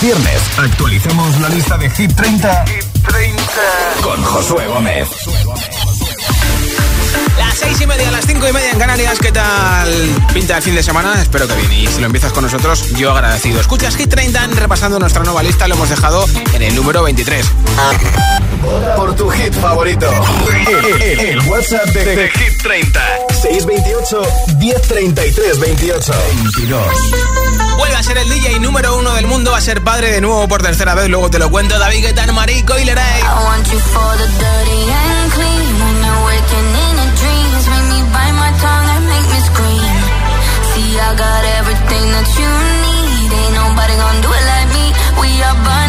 Los 0.00 0.02
viernes 0.02 0.40
actualizamos 0.56 1.40
la 1.40 1.48
lista 1.48 1.76
de 1.76 1.90
Hit 1.90 2.14
30, 2.14 2.64
con 4.02 4.22
Josué 4.22 4.66
Gómez. 4.68 5.08
Las 7.36 7.54
seis 7.58 7.80
y 7.80 7.86
media, 7.86 8.10
las 8.12 8.24
cinco 8.24 8.46
y 8.48 8.52
media 8.52 8.70
en 8.70 8.78
Canarias. 8.78 9.18
¿Qué 9.18 9.32
tal 9.32 9.88
pinta 10.32 10.56
el 10.58 10.62
fin 10.62 10.74
de 10.76 10.82
semana? 10.84 11.20
Espero 11.20 11.48
que 11.48 11.54
bien. 11.54 11.72
Y 11.72 11.86
si 11.88 11.98
lo 12.00 12.06
empiezas 12.06 12.32
con 12.32 12.44
nosotros, 12.44 12.90
yo 12.96 13.10
agradecido. 13.12 13.60
Escuchas 13.60 13.96
Hit 13.96 14.08
30, 14.08 14.46
repasando 14.54 14.98
nuestra 15.00 15.24
nueva 15.24 15.42
lista, 15.42 15.66
lo 15.66 15.74
hemos 15.74 15.88
dejado 15.88 16.24
en 16.54 16.62
el 16.62 16.74
número 16.76 17.02
23. 17.02 17.46
Por 18.96 19.14
tu 19.16 19.28
hit 19.30 19.52
favorito. 19.54 20.08
El, 20.68 21.02
el- 21.02 21.20
el 21.20 21.40
WhatsApp 21.48 21.86
de, 21.86 22.04
de 22.04 22.28
Hit 22.30 22.62
30. 22.62 23.00
628 23.40 24.22
1033 24.58 25.60
28 25.60 26.12
22. 26.56 26.82
Vuelve 27.76 27.96
a 27.96 28.02
ser 28.02 28.18
el 28.18 28.28
DJ 28.28 28.58
número 28.58 28.96
uno 28.96 29.14
del 29.14 29.26
mundo, 29.28 29.54
a 29.54 29.60
ser 29.60 29.82
padre 29.84 30.10
de 30.10 30.20
nuevo 30.20 30.48
por 30.48 30.60
tercera 30.60 30.94
vez. 30.94 31.08
Luego 31.08 31.30
te 31.30 31.38
lo 31.38 31.48
cuento, 31.48 31.78
David 31.78 32.02
Guetta, 32.02 32.26
Marico 32.32 32.76
y 32.78 32.84
Lerey. 32.84 33.20
I 33.22 33.44
want 33.44 33.66
you 33.70 33.78
for 33.78 34.16
the 34.18 34.26
dirty 34.26 34.90
and 34.90 35.32
clean. 35.32 35.74
When 35.78 35.96
you're 36.02 36.24
waking 36.26 36.68
in 36.82 36.94
your 36.98 37.12
dreams, 37.14 37.62
make 37.70 37.86
me 37.94 38.00
bite 38.10 38.34
my 38.34 38.50
tongue 38.58 38.88
and 38.96 39.06
make 39.06 39.28
me 39.30 39.40
scream. 39.46 39.98
See, 40.74 40.98
I 40.98 41.14
got 41.14 41.44
everything 41.58 42.06
that 42.10 42.28
you 42.38 42.50
need. 42.82 43.30
Ain't 43.38 43.54
nobody 43.54 43.94
gonna 44.02 44.20
do 44.20 44.30
it 44.34 44.44
like 44.50 44.68
me. 44.74 44.84
We 45.22 45.30
are 45.46 45.54
burning 45.62 45.87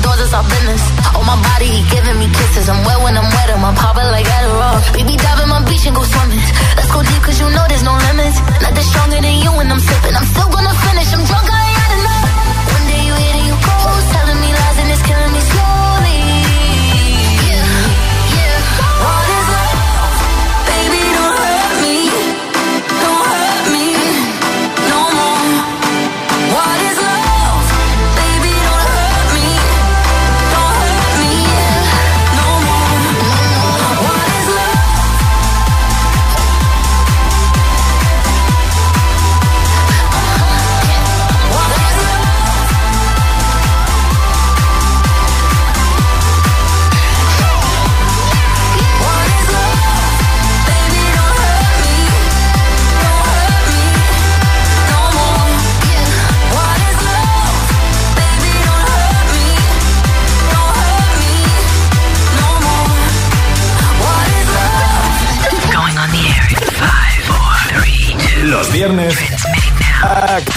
doors 0.00 0.20
is 0.20 0.32
our 0.32 0.46
business. 0.46 0.82
On 1.12 1.24
my 1.26 1.36
body, 1.36 1.66
he 1.66 1.82
giving 1.90 2.16
me 2.18 2.30
kisses. 2.32 2.68
I'm 2.68 2.80
wet 2.86 2.98
when 3.04 3.18
I'm 3.18 3.28
wet, 3.28 3.50
I'm 3.52 3.64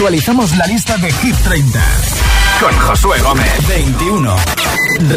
Actualizamos 0.06 0.56
la 0.56 0.68
lista 0.68 0.96
de 0.98 1.10
Hit 1.10 1.34
30 1.34 1.80
con 2.60 2.72
Josué 2.78 3.18
Gómez. 3.22 3.50
21. 3.66 4.36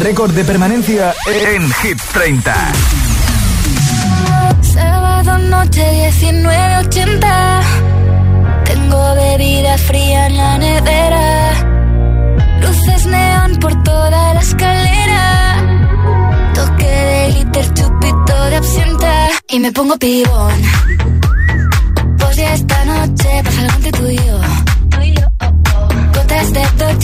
Récord 0.02 0.32
de 0.32 0.44
permanencia 0.44 1.14
en 1.28 1.72
Hit 1.74 2.00
30. 2.12 2.72
Sábado 4.62 5.38
noche 5.38 6.10
1980. 6.22 7.60
Tengo 8.64 9.14
bebida 9.14 9.78
fría 9.78 10.26
en 10.26 10.36
la 10.36 10.58
nevera. 10.58 11.52
Luces 12.60 13.06
neón 13.06 13.60
por 13.60 13.80
toda 13.84 14.34
la 14.34 14.40
escalera. 14.40 15.56
Toque 16.52 16.88
de 16.88 17.30
glitter, 17.30 17.74
chupito 17.74 18.44
de 18.46 18.56
absenta. 18.56 19.28
Y 19.50 19.60
me 19.60 19.70
pongo 19.70 19.96
pibón. 19.96 20.60
Pues 22.18 22.36
ya 22.36 22.54
esta 22.54 22.84
noche 22.86 23.28
pasa 23.44 23.60
algo 23.60 23.76
entre 23.76 23.92
tú 23.92 24.06
y 24.08 24.16
yo. 24.16 24.49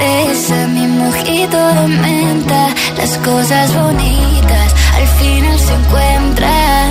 Fresa, 0.00 0.66
mi 0.68 0.86
mojito 0.86 1.58
de. 2.02 2.68
Las 2.96 3.18
cosas 3.18 3.74
bonitas 3.74 4.74
al 4.96 5.06
final 5.18 5.58
se 5.58 5.74
encuentran. 5.74 6.90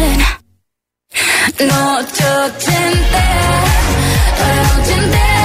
Noche 1.59 2.23
ochentera, 2.45 3.61
noche 4.39 4.93
entera. 4.93 5.38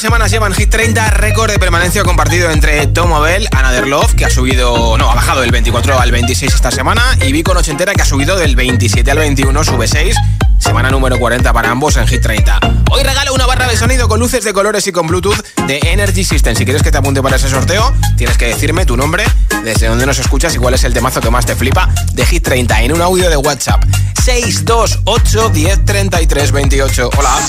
Semanas 0.00 0.30
llevan 0.30 0.52
Hit 0.54 0.70
30, 0.70 1.10
récord 1.10 1.50
de 1.50 1.58
permanencia 1.58 2.02
compartido 2.02 2.50
entre 2.50 2.86
Tom 2.88 3.12
Abel, 3.12 3.48
Another 3.52 3.86
Love, 3.86 4.14
que 4.14 4.24
ha 4.24 4.30
subido, 4.30 4.98
no, 4.98 5.10
ha 5.10 5.14
bajado 5.14 5.40
del 5.40 5.52
24 5.52 6.00
al 6.00 6.10
26 6.10 6.52
esta 6.52 6.70
semana, 6.70 7.02
y 7.24 7.32
Vico 7.32 7.54
Nochentera, 7.54 7.92
que 7.92 8.02
ha 8.02 8.04
subido 8.04 8.36
del 8.36 8.56
27 8.56 9.08
al 9.10 9.18
21, 9.18 9.62
sube 9.62 9.86
6, 9.86 10.16
semana 10.58 10.90
número 10.90 11.18
40 11.18 11.52
para 11.52 11.70
ambos 11.70 11.96
en 11.96 12.08
Hit 12.08 12.22
30. 12.22 12.60
Hoy 12.90 13.02
regalo 13.02 13.34
una 13.34 13.46
barra 13.46 13.68
de 13.68 13.76
sonido 13.76 14.08
con 14.08 14.18
luces 14.18 14.42
de 14.44 14.52
colores 14.52 14.86
y 14.86 14.92
con 14.92 15.06
Bluetooth 15.06 15.42
de 15.66 15.78
Energy 15.84 16.24
System. 16.24 16.56
Si 16.56 16.64
quieres 16.64 16.82
que 16.82 16.90
te 16.90 16.98
apunte 16.98 17.22
para 17.22 17.36
ese 17.36 17.48
sorteo, 17.48 17.94
tienes 18.16 18.36
que 18.36 18.46
decirme 18.46 18.86
tu 18.86 18.96
nombre, 18.96 19.24
desde 19.62 19.86
dónde 19.86 20.06
nos 20.06 20.18
escuchas 20.18 20.54
y 20.54 20.58
cuál 20.58 20.74
es 20.74 20.84
el 20.84 20.92
temazo 20.92 21.20
que 21.20 21.30
más 21.30 21.46
te 21.46 21.54
flipa 21.54 21.88
de 22.14 22.26
Hit 22.26 22.42
30 22.42 22.82
en 22.82 22.92
un 22.92 23.02
audio 23.02 23.30
de 23.30 23.36
WhatsApp. 23.36 23.84
628 24.24 25.50
10 25.50 25.84
33 25.84 26.52
28. 26.52 27.10
Hola. 27.16 27.40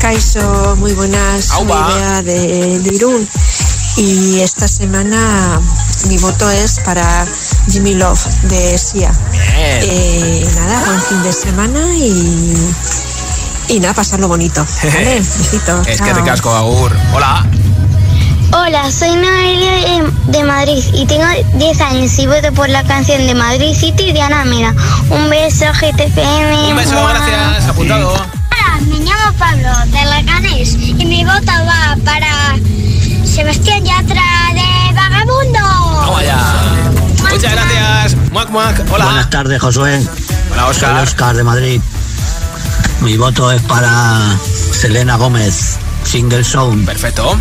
Kaixo, 0.00 0.76
muy 0.76 0.92
buenas. 0.92 1.50
Bea 1.66 2.22
de, 2.22 2.78
de 2.78 2.94
Irún. 2.94 3.28
Y 3.96 4.40
esta 4.40 4.68
semana 4.68 5.60
mi 6.06 6.16
voto 6.18 6.48
es 6.50 6.78
para 6.80 7.26
Jimmy 7.70 7.94
Love 7.94 8.24
de 8.42 8.78
Sia. 8.78 9.12
Eh, 9.56 10.48
nada, 10.54 10.84
buen 10.86 11.00
fin 11.02 11.22
de 11.22 11.32
semana 11.32 11.80
y, 11.96 12.54
y 13.68 13.80
nada, 13.80 13.94
pasarlo 13.94 14.28
bonito. 14.28 14.64
¿vale? 14.84 15.16
Besitos. 15.16 15.86
Es 15.88 16.00
que 16.00 16.14
te 16.14 16.22
casco, 16.22 16.50
Agur. 16.54 16.96
Hola. 17.12 17.44
Hola, 18.52 18.90
soy 18.90 19.14
Noelia 19.16 20.02
de, 20.26 20.44
Madrid 20.44 20.82
y 20.94 21.04
tengo 21.04 21.24
10 21.54 21.80
años 21.82 22.18
y 22.18 22.26
voto 22.26 22.52
por 22.54 22.68
la 22.68 22.82
canción 22.84 23.26
de 23.26 23.34
Madrid 23.34 23.74
City 23.74 24.12
de 24.12 24.22
Ana 24.22 24.44
Mena. 24.44 24.74
Un 25.10 25.28
beso, 25.28 25.66
GTFM. 25.72 26.70
Un 26.70 26.76
beso, 26.76 26.92
Mua. 26.92 27.10
gracias. 27.10 27.68
Apuntado. 27.68 28.37
Hola, 28.78 28.86
me 28.86 28.98
llamo 28.98 29.36
Pablo 29.38 29.68
de 29.86 30.04
Leganés 30.04 30.74
y 30.74 31.04
mi 31.04 31.24
voto 31.24 31.52
va 31.66 31.96
para 32.04 32.56
Sebastián 33.24 33.84
Yatra 33.84 34.22
de 34.54 34.94
Vagabundo. 34.94 35.58
Vamos 35.58 36.20
allá. 36.20 36.90
Muchas 37.30 37.52
gracias. 37.52 38.16
Muac, 38.30 38.50
muac. 38.50 38.80
Hola. 38.90 39.04
Buenas 39.06 39.30
tardes, 39.30 39.60
Josué. 39.60 40.00
Hola, 40.52 40.66
Oscar. 40.66 40.94
Soy 40.94 41.02
Oscar 41.02 41.36
de 41.36 41.44
Madrid. 41.44 41.80
Mi 43.00 43.16
voto 43.16 43.50
es 43.50 43.62
para 43.62 44.36
Selena 44.72 45.16
Gómez, 45.16 45.76
Single 46.04 46.44
Sound. 46.44 46.86
Perfecto. 46.86 47.38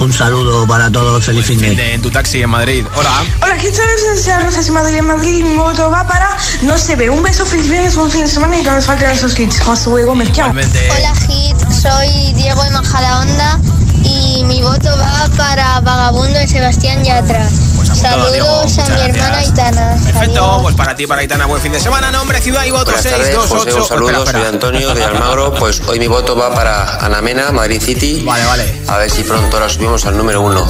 Un 0.00 0.12
saludo 0.12 0.66
para 0.66 0.90
todos, 0.90 1.24
feliz 1.24 1.46
fin 1.46 1.58
de. 1.58 1.94
En 1.94 2.02
tu 2.02 2.10
taxi 2.10 2.42
en 2.42 2.50
Madrid. 2.50 2.84
Hola. 2.96 3.24
Hola, 3.42 3.56
¿qué 3.56 3.70
tal? 3.70 3.88
Soy 4.16 4.32
Rosa 4.44 4.60
de 4.60 4.70
Madrid, 4.70 4.96
en 4.96 5.06
Madrid. 5.06 5.44
Mi 5.44 5.56
voto 5.56 5.90
va 5.90 6.06
para 6.06 6.36
No 6.62 6.76
se 6.76 6.96
ve. 6.96 7.10
Un 7.10 7.22
beso, 7.22 7.46
feliz 7.46 7.68
viernes, 7.68 7.94
buen 7.94 8.10
fin 8.10 8.22
de 8.22 8.28
semana 8.28 8.58
y 8.58 8.62
que 8.62 8.68
no 8.68 8.76
nos 8.76 8.86
falten 8.86 9.10
esos 9.10 9.34
kits. 9.34 9.60
Josué 9.60 10.04
Gómez, 10.04 10.32
chao. 10.32 10.50
Hola, 10.50 11.14
Hit. 11.28 11.56
Soy 11.70 12.32
Diego 12.34 12.62
de 12.64 12.70
Majadahonda 12.70 13.60
y 14.02 14.44
mi 14.44 14.62
voto 14.62 14.88
va 14.98 15.28
para 15.36 15.80
Vagabundo 15.80 16.38
de 16.38 16.48
Sebastián 16.48 17.04
Yatra. 17.04 17.48
Saludos 17.94 18.78
a 18.78 18.82
mi 18.82 18.88
gracias. 18.88 19.00
hermana 19.08 19.38
Aitana. 19.38 19.96
Perfecto, 20.04 20.58
pues 20.62 20.74
para 20.74 20.94
ti, 20.96 21.06
para 21.06 21.20
Aitana, 21.20 21.46
buen 21.46 21.60
fin 21.62 21.72
de 21.72 21.80
semana. 21.80 22.10
Nombre, 22.10 22.40
ciudad 22.40 22.64
y 22.64 22.70
voto 22.70 22.86
Buenas 22.86 23.02
tardes, 23.04 23.26
628. 23.28 23.64
José, 23.64 23.80
un 23.80 23.86
saludo, 23.88 24.08
Espera, 24.10 24.24
espera. 24.24 24.38
soy 24.44 24.54
Antonio 24.54 24.94
de 24.94 25.04
Almagro. 25.04 25.54
Pues 25.54 25.80
hoy 25.86 25.98
mi 25.98 26.06
voto 26.08 26.36
va 26.36 26.54
para 26.54 26.96
Ana 27.04 27.20
Mena, 27.22 27.52
Madrid 27.52 27.80
City. 27.82 28.22
Vale, 28.24 28.44
vale. 28.44 28.82
A 28.88 28.98
ver 28.98 29.10
si 29.10 29.22
pronto 29.24 29.58
la 29.60 29.68
subimos 29.68 30.04
al 30.06 30.16
número 30.16 30.40
uno. 30.42 30.66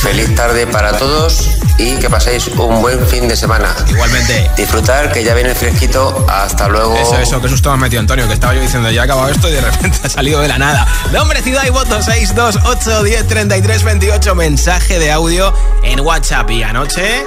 Feliz 0.00 0.34
tarde 0.34 0.66
para 0.66 0.92
todos 0.96 1.50
y 1.76 1.96
que 1.96 2.08
paséis 2.08 2.48
un 2.48 2.80
buen 2.80 3.06
fin 3.06 3.28
de 3.28 3.36
semana. 3.36 3.74
Igualmente. 3.88 4.50
Disfrutar, 4.56 5.12
que 5.12 5.24
ya 5.24 5.34
viene 5.34 5.50
el 5.50 5.56
fresquito. 5.56 6.26
Hasta 6.28 6.68
luego. 6.68 6.96
Eso, 6.96 7.18
eso, 7.18 7.40
que 7.40 7.48
susto 7.48 7.70
me 7.72 7.78
metido, 7.78 8.00
Antonio, 8.00 8.26
que 8.26 8.34
estaba 8.34 8.54
yo 8.54 8.60
diciendo, 8.60 8.90
ya 8.90 9.02
ha 9.02 9.04
acabado 9.04 9.28
esto 9.28 9.48
y 9.48 9.52
de 9.52 9.60
repente 9.60 9.98
ha 10.04 10.08
salido 10.08 10.40
de 10.40 10.48
la 10.48 10.58
nada. 10.58 10.86
Nombre, 11.12 11.42
ciudad 11.42 11.64
y 11.66 11.70
voto 11.70 12.00
628 12.00 13.02
10 13.04 13.26
33 13.26 13.82
28. 13.82 14.34
Mensaje 14.34 14.98
de 14.98 15.12
audio 15.12 15.52
en 15.82 16.00
WhatsApp. 16.00 16.50
Y 16.50 16.62
anoche 16.62 17.24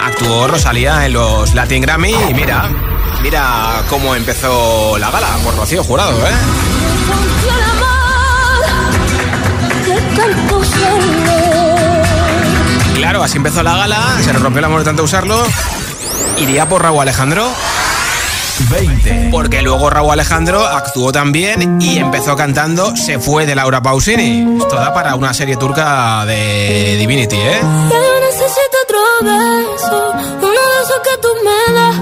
actuó 0.00 0.48
Rosalía 0.48 1.06
en 1.06 1.14
los 1.14 1.54
Latin 1.54 1.82
Grammy 1.82 2.14
y 2.28 2.34
mira, 2.34 2.70
mira 3.22 3.82
cómo 3.88 4.14
empezó 4.14 4.96
la 4.98 5.10
gala 5.10 5.28
por 5.44 5.56
Rocío 5.56 5.82
Jurado, 5.82 6.16
¿eh? 6.26 6.97
Claro, 13.18 13.24
así 13.24 13.38
empezó 13.38 13.64
la 13.64 13.76
gala, 13.76 14.00
se 14.22 14.32
le 14.32 14.38
rompió 14.38 14.60
el 14.60 14.66
amor 14.66 14.78
de 14.78 14.84
tanto 14.84 15.02
usarlo. 15.02 15.42
Iría 16.36 16.68
por 16.68 16.82
Raúl 16.82 17.00
Alejandro. 17.00 17.50
20. 18.70 19.30
Porque 19.32 19.60
luego 19.60 19.90
Raúl 19.90 20.12
Alejandro 20.12 20.64
actuó 20.64 21.10
también 21.10 21.82
y 21.82 21.98
empezó 21.98 22.36
cantando 22.36 22.94
Se 22.96 23.18
fue 23.18 23.44
de 23.44 23.56
Laura 23.56 23.82
Pausini. 23.82 24.58
Esto 24.60 24.76
da 24.76 24.94
para 24.94 25.16
una 25.16 25.34
serie 25.34 25.56
turca 25.56 26.24
de 26.26 26.94
Divinity, 26.96 27.34
¿eh? 27.34 27.60
Ya 27.60 27.96
yo 27.96 28.20
necesito 28.20 28.76
otro 28.84 29.00
beso, 29.22 30.12
uno 30.36 30.50
de 30.50 30.82
esos 30.84 31.00
que 31.02 31.18
tú 31.20 31.28
me 31.42 31.74
das. 31.74 31.96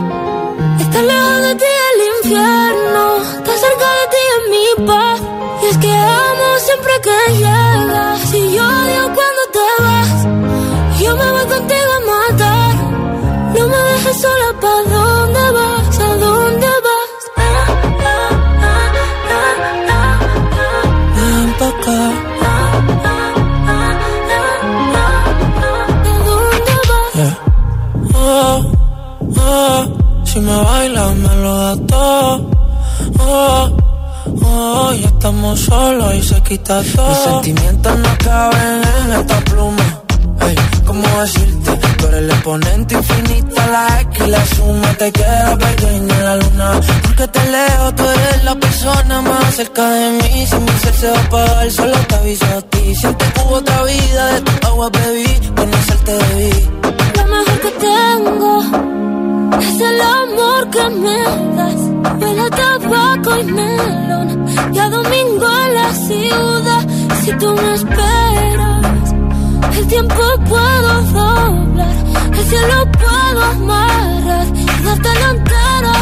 Estar 0.83 1.03
lejos 1.03 1.41
de 1.41 1.55
ti 1.55 1.65
el 1.95 2.27
infierno, 2.27 3.17
estar 3.23 3.57
cerca 3.57 3.89
de 3.89 4.07
ti 4.11 4.23
es 4.35 4.51
mi 4.51 4.87
paz. 4.87 5.21
Y 5.63 5.67
es 5.71 5.79
que 5.79 5.93
amo 5.93 6.59
siempre 6.59 6.93
que 7.03 7.35
llegas. 7.39 8.21
Estamos 35.55 35.61
solos 35.61 36.15
y 36.15 36.23
se 36.23 36.43
quita 36.43 36.83
todo. 36.95 37.09
Mis 37.09 37.19
sentimientos 37.19 37.99
no 37.99 38.19
caben 38.19 38.83
en 39.05 39.13
esta 39.13 39.41
pluma. 39.41 40.03
Ey, 40.41 40.57
¿cómo 40.87 41.21
decirte? 41.21 41.71
Tú 41.99 42.07
eres 42.07 42.19
el 42.21 42.31
exponente 42.31 42.95
infinito, 42.95 43.55
la 43.71 44.01
X 44.01 44.27
y 44.27 44.31
la 44.31 44.47
suma 44.47 44.95
te 44.95 45.13
queda 45.13 45.57
pequeña 45.57 46.19
la 46.23 46.37
luna. 46.37 46.81
Porque 47.03 47.29
te 47.29 47.51
leo, 47.51 47.95
tú 47.95 48.03
eres 48.03 48.45
la 48.45 48.55
persona 48.55 49.23
más 49.23 49.55
cerca 49.55 49.89
de 49.89 50.11
mí. 50.11 50.47
Si 50.47 50.57
mi 50.57 50.73
ser 50.83 50.95
se 50.95 51.11
va 51.11 51.19
a 51.19 51.23
apagar, 51.23 51.71
solo 51.71 51.97
te 52.09 52.15
aviso 52.15 52.47
a 52.47 52.63
ti. 52.63 52.95
Siento 52.95 53.25
que 53.33 53.41
hubo 53.43 53.55
otra 53.57 53.83
vida, 53.85 54.27
de 54.35 54.41
tu 54.41 54.67
agua 54.67 54.91
bebí, 54.91 55.41
conocerte 55.57 56.13
debí. 56.13 56.71
Lo 57.17 57.25
mejor 57.25 57.61
que 57.61 57.71
tengo 57.71 58.61
es 59.61 59.81
el 59.81 60.01
amor 60.01 60.71
que 60.71 60.89
me 60.91 61.57
das. 61.57 61.86
Huele 62.21 62.51
tabaco 62.51 63.39
y 63.39 63.45
melón. 63.45 64.47
Y 64.73 64.79
a 64.79 64.91
domingo 64.91 65.47
en 65.65 65.75
la 65.75 65.93
ciudad. 65.93 66.87
Si 67.23 67.33
tú 67.33 67.49
me 67.55 67.75
esperas, 67.75 69.15
el 69.79 69.87
tiempo 69.89 70.23
puedo 70.49 71.03
doblar. 71.13 71.97
El 72.33 72.45
cielo 72.51 72.89
puedo 72.93 73.43
amarrar 73.45 74.47
y 74.55 74.85
darte 74.85 75.11
la 75.23 75.31
entera. 75.31 75.95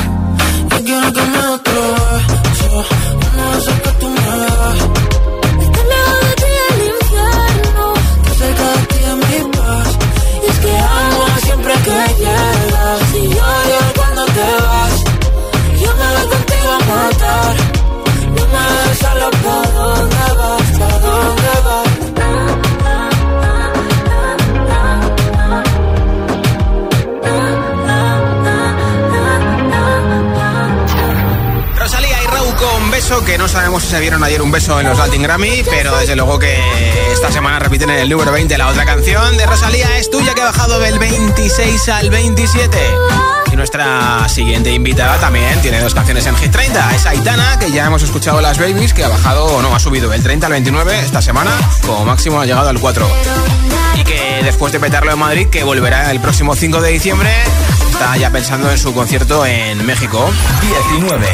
Yo 0.71 0.85
quiero 0.85 1.13
que 1.13 1.23
me 1.33 1.39
beso, 1.65 2.85
uno 3.33 3.51
de 3.51 3.59
esos 3.59 3.81
que. 3.81 5.14
Beso, 33.05 33.23
que 33.23 33.37
no 33.37 33.49
sabemos 33.49 33.83
si 33.83 33.91
se 33.91 34.01
dieron 34.01 34.25
ayer 34.25 34.41
un 34.41 34.51
beso 34.51 34.81
en 34.81 34.89
los 34.89 34.97
Latin 34.97 35.23
Grammy, 35.23 35.63
pero 35.69 35.95
desde 35.99 36.17
luego 36.17 36.39
que 36.39 36.59
esta 37.13 37.31
semana 37.31 37.59
repiten 37.59 37.91
en 37.91 37.99
el 37.99 38.09
número 38.09 38.33
20 38.33 38.57
la 38.57 38.69
otra 38.69 38.87
canción 38.87 39.37
de 39.37 39.45
Rosalía 39.45 39.99
es 39.99 40.11
tuya 40.11 40.33
que 40.33 40.41
ha 40.41 40.47
bajado 40.47 40.79
del 40.79 40.99
26 40.99 41.89
al 41.91 42.09
27. 42.09 42.79
Y 43.53 43.57
nuestra 43.57 44.27
siguiente 44.31 44.73
invitada 44.73 45.19
también 45.19 45.61
tiene 45.61 45.81
dos 45.81 45.93
canciones 45.93 46.25
en 46.25 46.35
Hit 46.37 46.51
30. 46.51 46.95
Es 46.95 47.05
Aitana, 47.05 47.59
que 47.59 47.71
ya 47.71 47.85
hemos 47.85 48.03
escuchado 48.03 48.41
Las 48.41 48.59
Babies, 48.59 48.95
que 48.95 49.05
ha 49.05 49.09
bajado, 49.09 49.61
no, 49.61 49.75
ha 49.75 49.81
subido 49.81 50.09
del 50.09 50.23
30 50.23 50.47
al 50.47 50.53
29 50.53 51.01
esta 51.01 51.21
semana, 51.21 51.53
como 51.85 52.07
máximo 52.07 52.41
ha 52.41 52.47
llegado 52.47 52.71
al 52.71 52.81
4. 52.81 53.07
Y 53.97 54.05
que 54.05 54.41
después 54.45 54.73
de 54.73 54.81
petarlo 54.81 55.13
en 55.13 55.19
Madrid, 55.19 55.49
que 55.49 55.63
volverá 55.63 56.11
el 56.11 56.21
próximo 56.21 56.55
5 56.55 56.81
de 56.81 56.91
diciembre, 56.91 57.31
está 57.95 58.17
ya 58.17 58.29
pensando 58.31 58.69
en 58.73 58.77
su 58.77 58.93
concierto 58.93 59.47
en 59.47 59.87
México. 59.87 60.29
19. 60.91 61.27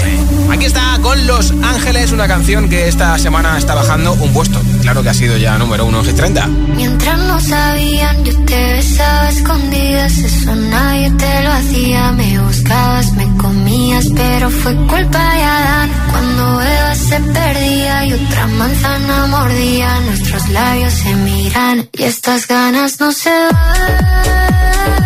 Aquí 0.50 0.66
está 0.66 0.98
con 1.00 1.26
Los 1.26 1.52
Ángeles, 1.62 2.12
una 2.12 2.28
canción 2.28 2.68
que 2.68 2.86
esta 2.86 3.18
semana 3.18 3.56
está 3.56 3.74
bajando 3.74 4.12
un 4.12 4.30
puesto. 4.34 4.60
Claro 4.82 5.02
que 5.02 5.08
ha 5.08 5.14
sido 5.14 5.38
ya 5.38 5.56
número 5.56 5.86
uno 5.86 6.00
en 6.00 6.04
Hit 6.04 6.16
30. 6.16 6.46
Mientras 6.76 7.18
no 7.18 7.40
sabían, 7.40 8.24
yo 8.24 8.44
te 8.44 8.72
besaba 8.74 9.30
escondidas. 9.30 10.18
Eso 10.18 10.54
nadie 10.54 11.10
te 11.12 11.42
lo 11.44 11.50
hacía. 11.50 12.12
Me 12.12 12.38
buscabas, 12.40 13.12
me 13.12 13.36
comías, 13.38 14.06
pero 14.14 14.50
fue 14.50 14.74
culpa 14.86 15.34
de 15.34 15.42
Adán. 15.42 15.90
Cuando 16.10 16.60
Eva 16.60 16.94
se 16.94 17.20
perdía 17.20 18.04
y 18.04 18.12
otra 18.12 18.46
manzana 18.48 19.26
mordía, 19.28 20.00
nuestros 20.00 20.48
labios 20.50 20.92
se 20.92 21.14
miran 21.14 21.88
y 21.92 22.02
estas 22.02 22.46
ganas 22.46 23.00
no 23.00 23.12
se 23.12 23.30
van. 23.30 24.99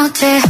Noche. 0.00 0.49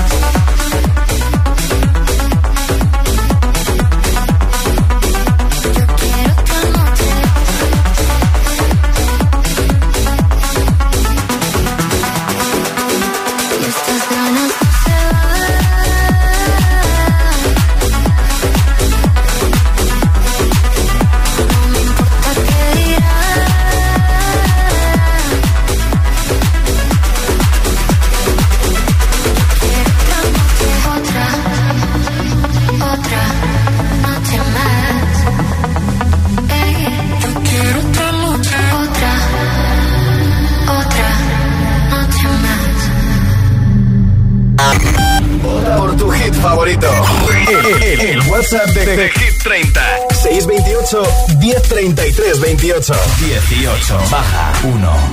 baja 54.11 54.51
1. 54.63 55.10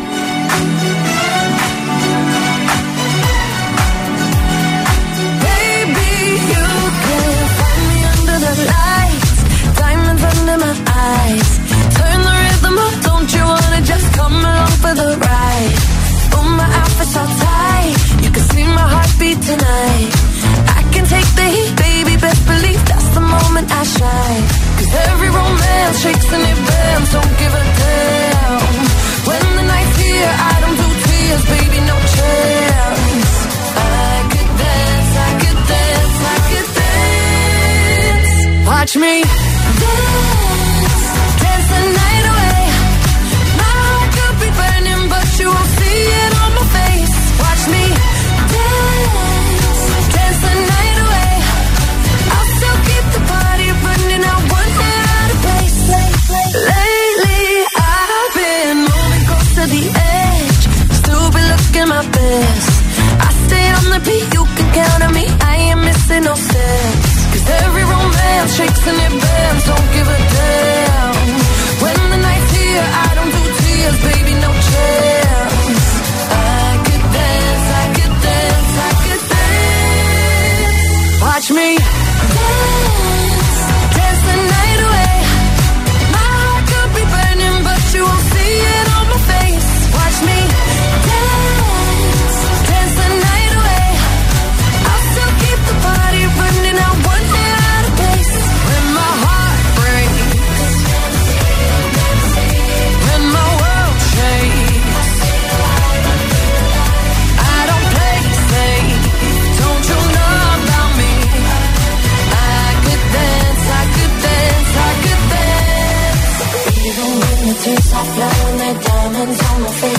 hands 119.19 119.43
on 119.51 119.63
my 119.63 119.73
face. 119.81 119.98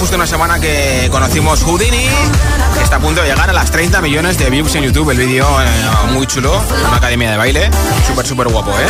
justo 0.00 0.16
una 0.16 0.26
semana 0.26 0.58
que 0.58 1.08
conocimos 1.12 1.62
Houdini, 1.62 2.08
que 2.74 2.82
está 2.82 2.96
a 2.96 3.00
punto 3.00 3.20
de 3.20 3.28
llegar 3.28 3.50
a 3.50 3.52
las 3.52 3.70
30 3.70 4.00
millones 4.00 4.38
de 4.38 4.48
views 4.48 4.74
en 4.74 4.84
YouTube. 4.84 5.10
El 5.10 5.18
vídeo 5.18 5.46
eh, 5.60 5.66
muy 6.12 6.26
chulo, 6.26 6.58
una 6.88 6.96
academia 6.96 7.30
de 7.30 7.36
baile, 7.36 7.70
súper, 8.06 8.26
súper 8.26 8.48
guapo, 8.48 8.70
¿eh? 8.70 8.86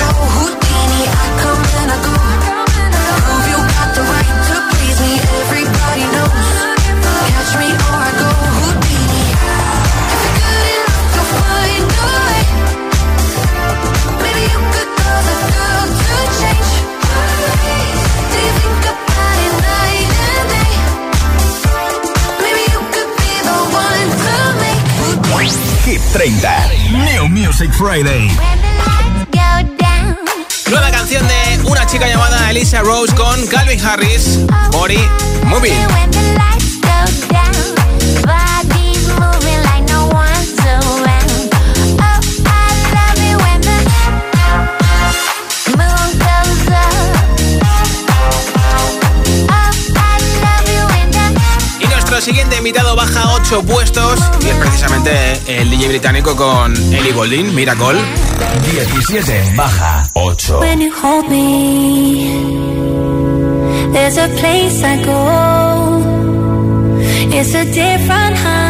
30. 26.12 26.70
New 26.90 27.28
Music 27.28 27.70
Friday. 27.72 28.28
Nueva 30.68 30.90
canción 30.90 31.24
de 31.26 31.60
una 31.70 31.86
chica 31.86 32.08
llamada 32.08 32.50
Elisa 32.50 32.80
Rose 32.80 33.14
con 33.14 33.46
Calvin 33.46 33.80
Harris, 33.84 34.40
Mori 34.72 34.98
Moving. 35.44 36.69
siguiente 52.30 52.58
invitado 52.58 52.94
baja 52.94 53.34
8 53.34 53.64
puestos 53.64 54.20
y 54.40 54.50
es 54.50 54.54
precisamente 54.54 55.10
el 55.48 55.68
DJ 55.68 55.88
británico 55.88 56.36
con 56.36 56.76
Ellie 56.76 57.10
Goldin, 57.10 57.52
Miracle. 57.56 57.98
17 58.70 59.54
baja 59.56 60.08
8. 60.12 60.60
When 60.60 60.80
you 60.80 60.92
hold 60.92 61.28
me, 61.28 62.40
there's 63.92 64.16
a 64.16 64.28
place 64.38 64.80
I 64.84 65.04
go. 65.04 65.98
It's 67.36 67.52
a 67.52 67.64
different 67.64 68.38
high. 68.38 68.69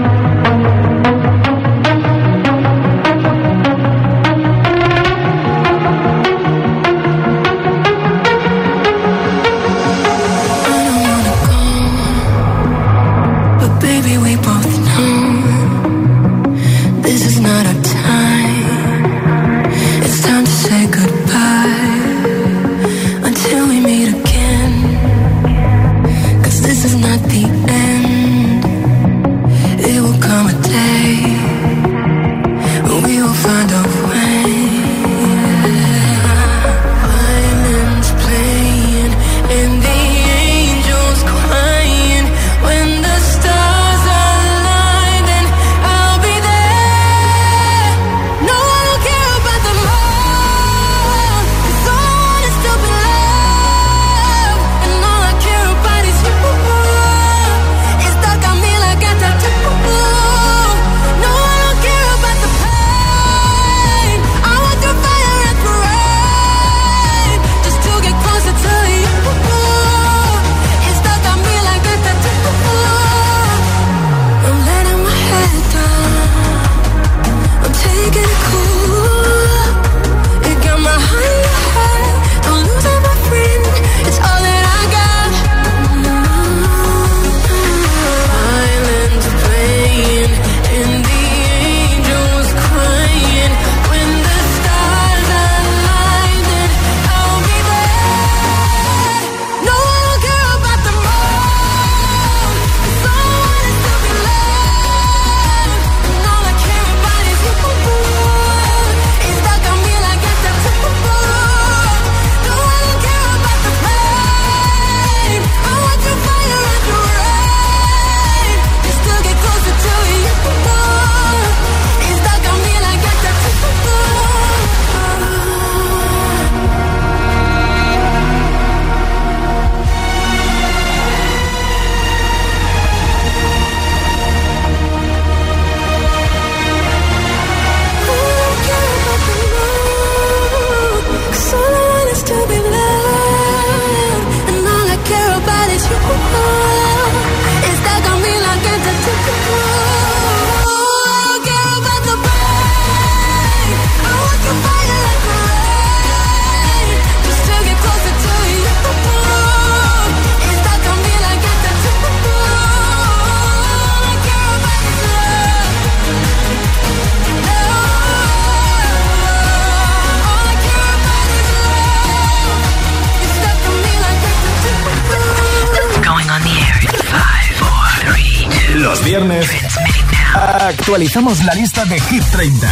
actualizamos 180.91 181.41
la 181.45 181.53
lista 181.53 181.85
de 181.85 181.97
Hit 182.01 182.21
30 182.33 182.67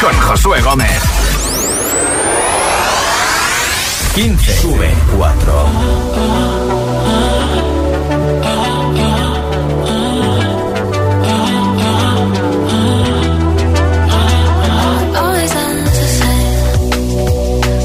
con 0.00 0.18
Josué 0.18 0.62
Gómez. 0.62 0.88
15. 4.14 4.60
Sube 4.62 4.94
4. 5.14 5.66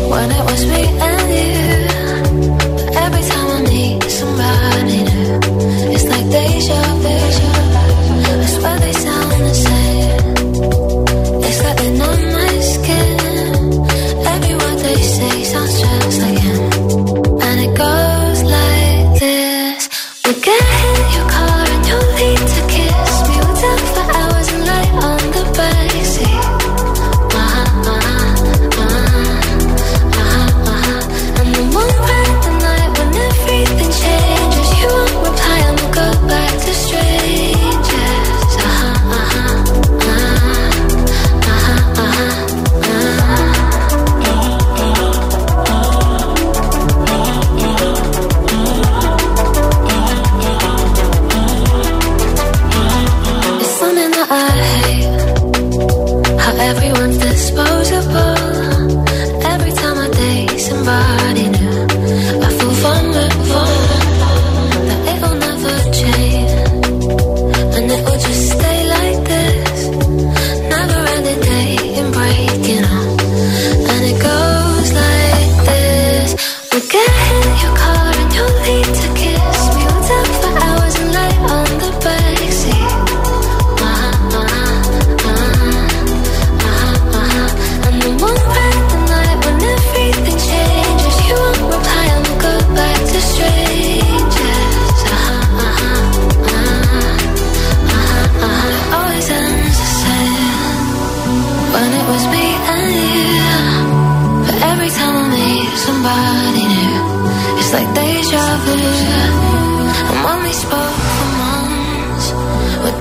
When 0.10 0.32
it 0.32 0.44
was 0.46 0.66
me 0.68 0.88
and 1.02 1.34
you. 1.34 1.80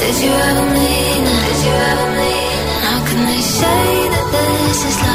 Did 0.09 0.25
you 0.25 0.31
ever 0.31 0.65
mean? 0.73 1.23
Did 1.23 1.65
you 1.67 1.75
ever 1.91 2.09
mean? 2.17 2.67
How 2.81 3.05
can 3.05 3.27
they 3.27 3.43
say 3.43 4.09
that 4.09 4.27
this 4.33 4.85
is? 4.87 5.08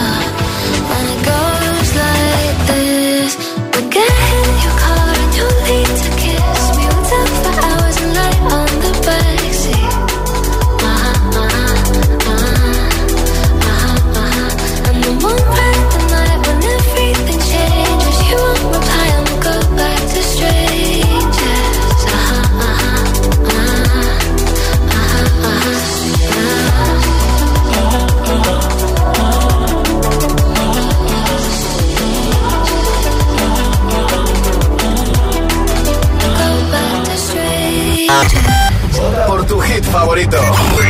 favorito. 39.93 40.37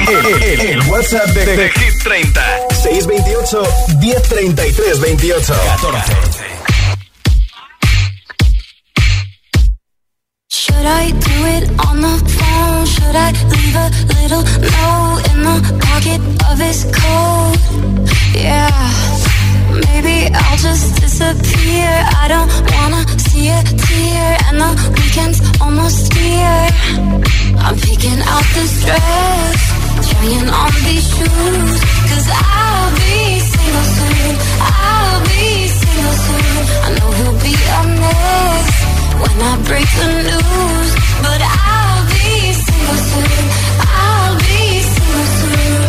El, 0.08 0.44
el, 0.44 0.62
el 0.62 0.82
WhatsApp 0.90 1.28
de, 1.32 1.46
de, 1.46 1.70
Hit 1.70 2.04
30. 2.04 2.42
628 2.72 3.64
1033 4.00 5.02
28 5.02 5.54
14. 5.82 6.16
Should 10.50 10.86
I 10.86 11.12
do 11.12 11.38
it 11.56 11.64
on 11.86 12.00
the 12.00 12.16
phone? 12.36 12.86
Should 12.86 13.16
I 13.16 13.32
leave 13.52 13.76
a 13.76 13.90
little 14.22 14.44
note 14.72 15.22
in 15.32 15.44
the 15.50 15.58
pocket 15.84 16.22
of 16.50 16.58
his 16.58 16.86
coat? 16.86 17.60
Yeah. 18.34 18.72
Maybe 19.88 20.34
I'll 20.34 20.58
just 20.58 21.02
disappear. 21.02 21.90
I 22.24 22.28
don't 22.30 22.50
wanna 22.72 23.04
see 23.20 23.50
a 23.50 23.62
tear, 23.64 24.38
and 24.48 24.62
the 24.64 24.72
weekend's 24.96 25.40
almost 25.60 26.14
here. 26.14 27.43
I'm 27.66 27.78
picking 27.78 28.20
out 28.20 28.46
this 28.56 28.84
dress, 28.84 29.60
trying 30.10 30.50
on 30.50 30.74
these 30.84 31.08
shoes. 31.16 31.74
Cause 32.12 32.28
I'll 32.30 32.92
be 32.92 33.40
single 33.40 33.88
soon, 33.96 34.36
I'll 34.60 35.22
be 35.24 35.68
single 35.72 36.18
soon. 36.26 36.56
I 36.84 36.90
know 37.00 37.10
he'll 37.18 37.40
be 37.40 37.56
a 37.56 37.82
mess 38.04 38.70
when 39.22 39.36
I 39.48 39.54
break 39.64 39.88
the 39.96 40.10
news. 40.28 40.90
But 41.24 41.40
I'll 41.40 42.04
be 42.12 42.52
single 42.52 43.00
soon, 43.10 43.44
I'll 43.80 44.36
be 44.44 44.62
single 44.94 45.30
soon. 45.40 45.82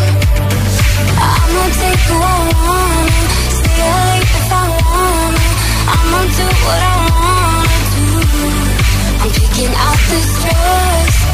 I'ma 1.26 1.64
take 1.82 2.02
who 2.06 2.16
I 2.22 2.38
wanna, 2.54 3.20
stay 3.58 3.78
awake 3.90 4.30
if 4.40 4.50
I 4.54 4.64
wanna. 4.78 5.46
I'ma 5.90 6.20
do 6.38 6.46
what 6.66 6.80
I 6.86 6.96
wanna 7.18 7.78
do. 7.98 8.08
I'm 9.22 9.30
picking 9.42 9.74
out 9.74 10.00
this 10.10 10.28
dress. 10.42 11.33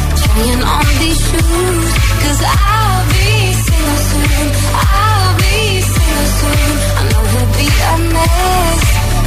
Trying 0.33 0.63
on 0.63 0.85
these 0.99 1.19
shoes. 1.27 1.87
Cause 2.23 2.41
I'll 2.47 3.03
be 3.11 3.51
single 3.51 3.99
soon. 4.07 4.47
I'll 4.79 5.35
be 5.35 5.81
single 5.91 6.29
soon. 6.39 6.71
I 6.99 7.03
know 7.11 7.23
he'll 7.31 7.51
be 7.59 7.67
a 7.67 7.95
mess 8.15 8.83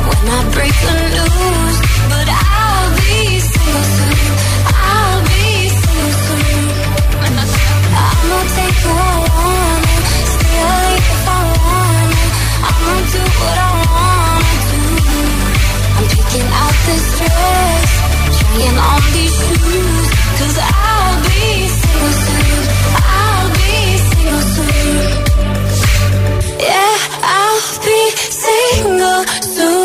when 0.08 0.24
I 0.32 0.40
break 0.56 0.74
the 0.86 0.96
news. 1.12 1.76
But 2.08 2.28
I'll 2.32 2.88
be 3.04 3.36
single 3.36 3.86
soon. 3.96 4.28
I'll 4.64 5.20
be 5.28 5.44
single 5.76 6.14
soon. 6.24 6.64
I'ma 8.00 8.38
take 8.56 8.78
who 8.84 8.92
I 8.96 9.16
want. 9.28 9.84
Stay 10.32 10.56
awake 10.64 11.08
if 11.14 11.28
I 11.28 11.40
want. 11.52 12.16
I'ma 12.64 12.94
do 13.12 13.22
what 13.44 13.56
I 13.60 13.70
wanna 13.92 14.56
do. 14.72 14.82
I'm 16.00 16.06
picking 16.16 16.48
out 16.64 16.76
this 16.88 17.04
dress. 17.18 17.90
Trying 18.40 18.78
on 18.88 19.02
these 19.12 19.36
shoes 19.44 20.23
single 28.44 29.24
soon. 29.42 29.83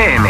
FM. 0.00 0.29